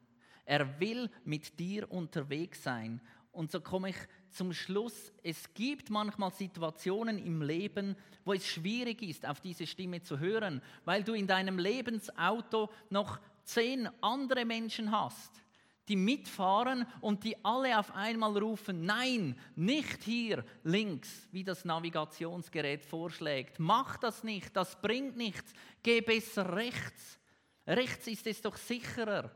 Er 0.45 0.79
will 0.79 1.09
mit 1.23 1.57
dir 1.57 1.91
unterwegs 1.91 2.61
sein. 2.61 3.01
Und 3.31 3.51
so 3.51 3.59
komme 3.59 3.89
ich 3.89 3.97
zum 4.35 4.53
Schluss. 4.53 5.11
Es 5.23 5.53
gibt 5.53 5.89
manchmal 5.89 6.31
Situationen 6.31 7.17
im 7.17 7.41
Leben, 7.41 7.95
wo 8.23 8.33
es 8.33 8.45
schwierig 8.47 9.01
ist, 9.01 9.25
auf 9.25 9.39
diese 9.39 9.65
Stimme 9.65 10.01
zu 10.01 10.19
hören, 10.19 10.61
weil 10.83 11.03
du 11.03 11.13
in 11.13 11.27
deinem 11.27 11.57
Lebensauto 11.57 12.69
noch 12.89 13.19
zehn 13.43 13.89
andere 14.01 14.45
Menschen 14.45 14.91
hast 14.91 15.45
die 15.87 15.95
mitfahren 15.95 16.85
und 17.01 17.23
die 17.23 17.43
alle 17.45 17.77
auf 17.77 17.93
einmal 17.95 18.37
rufen, 18.37 18.85
nein, 18.85 19.39
nicht 19.55 20.03
hier 20.03 20.43
links, 20.63 21.27
wie 21.31 21.43
das 21.43 21.63
Navigationsgerät 21.63 22.83
vorschlägt. 22.83 23.59
Mach 23.59 23.97
das 23.97 24.23
nicht, 24.23 24.55
das 24.55 24.81
bringt 24.81 25.15
nichts. 25.15 25.53
Geh 25.83 26.01
besser 26.01 26.55
rechts. 26.55 27.19
Rechts 27.67 28.07
ist 28.07 28.25
es 28.27 28.41
doch 28.41 28.57
sicherer. 28.57 29.31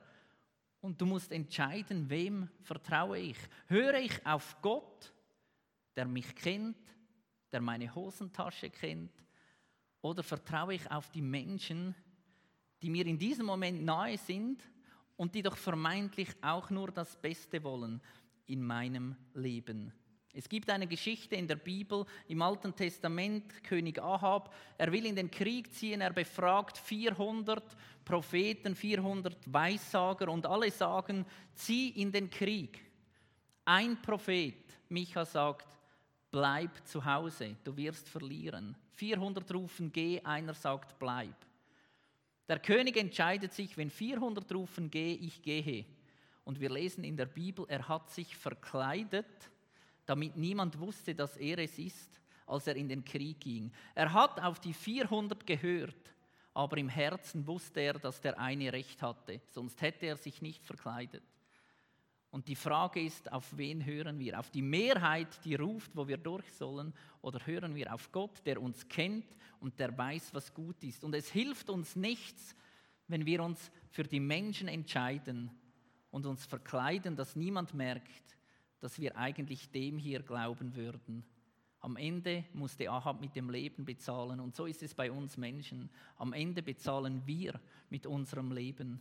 Und 0.81 1.01
du 1.01 1.05
musst 1.05 1.31
entscheiden, 1.31 2.09
wem 2.09 2.49
vertraue 2.61 3.19
ich. 3.19 3.37
Höre 3.67 3.95
ich 3.95 4.25
auf 4.25 4.57
Gott, 4.61 5.13
der 5.95 6.05
mich 6.05 6.35
kennt, 6.35 6.77
der 7.51 7.61
meine 7.61 7.93
Hosentasche 7.93 8.69
kennt, 8.69 9.11
oder 10.01 10.23
vertraue 10.23 10.75
ich 10.75 10.89
auf 10.89 11.09
die 11.09 11.21
Menschen, 11.21 11.93
die 12.81 12.89
mir 12.89 13.05
in 13.05 13.17
diesem 13.17 13.45
Moment 13.45 13.83
nahe 13.83 14.17
sind 14.17 14.63
und 15.17 15.35
die 15.35 15.41
doch 15.41 15.57
vermeintlich 15.57 16.29
auch 16.41 16.69
nur 16.69 16.91
das 16.91 17.17
Beste 17.17 17.61
wollen 17.63 18.01
in 18.45 18.63
meinem 18.63 19.17
Leben. 19.33 19.91
Es 20.39 20.47
gibt 20.47 20.69
eine 20.69 20.87
Geschichte 20.87 21.35
in 21.35 21.49
der 21.49 21.57
Bibel, 21.57 22.05
im 22.29 22.41
Alten 22.41 22.73
Testament, 22.73 23.61
König 23.61 24.01
Ahab, 24.01 24.55
er 24.77 24.89
will 24.89 25.05
in 25.05 25.17
den 25.17 25.29
Krieg 25.29 25.73
ziehen, 25.73 25.99
er 25.99 26.13
befragt 26.13 26.77
400 26.77 27.61
Propheten, 28.05 28.73
400 28.73 29.35
Weissager 29.51 30.29
und 30.29 30.45
alle 30.45 30.71
sagen, 30.71 31.25
zieh 31.55 31.89
in 31.89 32.13
den 32.13 32.29
Krieg. 32.29 32.79
Ein 33.65 34.01
Prophet, 34.01 34.63
Micha, 34.87 35.25
sagt, 35.25 35.67
bleib 36.31 36.87
zu 36.87 37.03
Hause, 37.03 37.57
du 37.65 37.75
wirst 37.75 38.07
verlieren. 38.07 38.77
400 38.93 39.53
rufen, 39.53 39.91
geh, 39.91 40.21
einer 40.21 40.53
sagt, 40.53 40.97
bleib. 40.99 41.35
Der 42.47 42.59
König 42.59 42.95
entscheidet 42.95 43.51
sich, 43.51 43.75
wenn 43.75 43.89
400 43.89 44.49
rufen, 44.53 44.89
gehe, 44.89 45.15
ich 45.15 45.41
gehe. 45.41 45.83
Und 46.45 46.61
wir 46.61 46.69
lesen 46.69 47.03
in 47.03 47.17
der 47.17 47.25
Bibel, 47.25 47.65
er 47.67 47.89
hat 47.89 48.09
sich 48.09 48.37
verkleidet, 48.37 49.51
damit 50.09 50.35
niemand 50.35 50.79
wusste, 50.79 51.13
dass 51.13 51.37
er 51.37 51.59
es 51.59 51.77
ist, 51.77 52.19
als 52.47 52.65
er 52.65 52.75
in 52.75 52.89
den 52.89 53.05
Krieg 53.05 53.39
ging. 53.39 53.71
Er 53.93 54.11
hat 54.11 54.41
auf 54.41 54.59
die 54.59 54.73
400 54.73 55.45
gehört, 55.45 56.15
aber 56.53 56.77
im 56.77 56.89
Herzen 56.89 57.45
wusste 57.45 57.81
er, 57.81 57.93
dass 57.93 58.19
der 58.19 58.39
eine 58.39 58.73
recht 58.73 59.01
hatte, 59.03 59.39
sonst 59.51 59.81
hätte 59.81 60.07
er 60.07 60.17
sich 60.17 60.41
nicht 60.41 60.65
verkleidet. 60.65 61.23
Und 62.31 62.47
die 62.47 62.55
Frage 62.55 63.01
ist, 63.01 63.31
auf 63.31 63.55
wen 63.57 63.85
hören 63.85 64.19
wir? 64.19 64.39
Auf 64.39 64.51
die 64.51 64.61
Mehrheit, 64.61 65.43
die 65.45 65.55
ruft, 65.55 65.95
wo 65.95 66.07
wir 66.07 66.17
durch 66.17 66.51
sollen, 66.53 66.93
oder 67.21 67.45
hören 67.45 67.75
wir 67.75 67.93
auf 67.93 68.11
Gott, 68.11 68.45
der 68.45 68.61
uns 68.61 68.87
kennt 68.87 69.25
und 69.59 69.79
der 69.79 69.95
weiß, 69.97 70.33
was 70.33 70.53
gut 70.53 70.83
ist? 70.83 71.03
Und 71.03 71.15
es 71.15 71.29
hilft 71.29 71.69
uns 71.69 71.95
nichts, 71.95 72.55
wenn 73.07 73.25
wir 73.25 73.43
uns 73.43 73.71
für 73.89 74.03
die 74.03 74.19
Menschen 74.19 74.67
entscheiden 74.67 75.51
und 76.11 76.25
uns 76.25 76.45
verkleiden, 76.45 77.15
dass 77.15 77.35
niemand 77.35 77.73
merkt, 77.73 78.38
dass 78.79 78.99
wir 78.99 79.17
eigentlich 79.17 79.71
dem 79.71 79.97
hier 79.97 80.21
glauben 80.21 80.75
würden. 80.75 81.23
Am 81.81 81.95
Ende 81.95 82.43
musste 82.53 82.89
Ahab 82.89 83.21
mit 83.21 83.35
dem 83.35 83.49
Leben 83.49 83.85
bezahlen 83.85 84.39
und 84.39 84.55
so 84.55 84.65
ist 84.65 84.83
es 84.83 84.93
bei 84.93 85.11
uns 85.11 85.37
Menschen. 85.37 85.89
Am 86.17 86.33
Ende 86.33 86.61
bezahlen 86.61 87.21
wir 87.25 87.59
mit 87.89 88.05
unserem 88.05 88.51
Leben. 88.51 88.99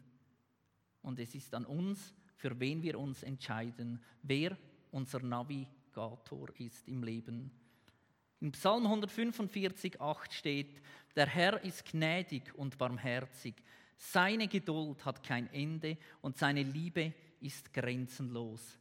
Und 1.02 1.18
es 1.18 1.34
ist 1.34 1.54
an 1.54 1.64
uns, 1.64 2.14
für 2.36 2.58
wen 2.60 2.82
wir 2.82 2.98
uns 2.98 3.22
entscheiden, 3.22 4.00
wer 4.22 4.56
unser 4.92 5.20
Navigator 5.20 6.48
ist 6.58 6.86
im 6.86 7.02
Leben. 7.02 7.50
In 8.40 8.52
Psalm 8.52 8.86
145, 8.86 10.00
8 10.00 10.32
steht, 10.32 10.80
der 11.16 11.26
Herr 11.26 11.64
ist 11.64 11.84
gnädig 11.84 12.54
und 12.54 12.78
barmherzig, 12.78 13.54
seine 13.96 14.46
Geduld 14.46 15.04
hat 15.04 15.24
kein 15.24 15.52
Ende 15.52 15.98
und 16.20 16.36
seine 16.36 16.62
Liebe 16.62 17.12
ist 17.40 17.74
grenzenlos. 17.74 18.78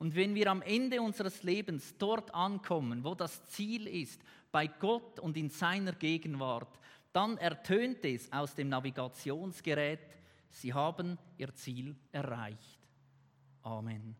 Und 0.00 0.16
wenn 0.16 0.34
wir 0.34 0.50
am 0.50 0.62
Ende 0.62 1.02
unseres 1.02 1.42
Lebens 1.42 1.94
dort 1.98 2.34
ankommen, 2.34 3.04
wo 3.04 3.14
das 3.14 3.46
Ziel 3.48 3.86
ist, 3.86 4.22
bei 4.50 4.66
Gott 4.66 5.20
und 5.20 5.36
in 5.36 5.50
seiner 5.50 5.92
Gegenwart, 5.92 6.80
dann 7.12 7.36
ertönt 7.36 8.02
es 8.04 8.32
aus 8.32 8.54
dem 8.54 8.70
Navigationsgerät, 8.70 10.00
Sie 10.48 10.72
haben 10.72 11.18
Ihr 11.36 11.54
Ziel 11.54 11.94
erreicht. 12.12 12.78
Amen. 13.62 14.16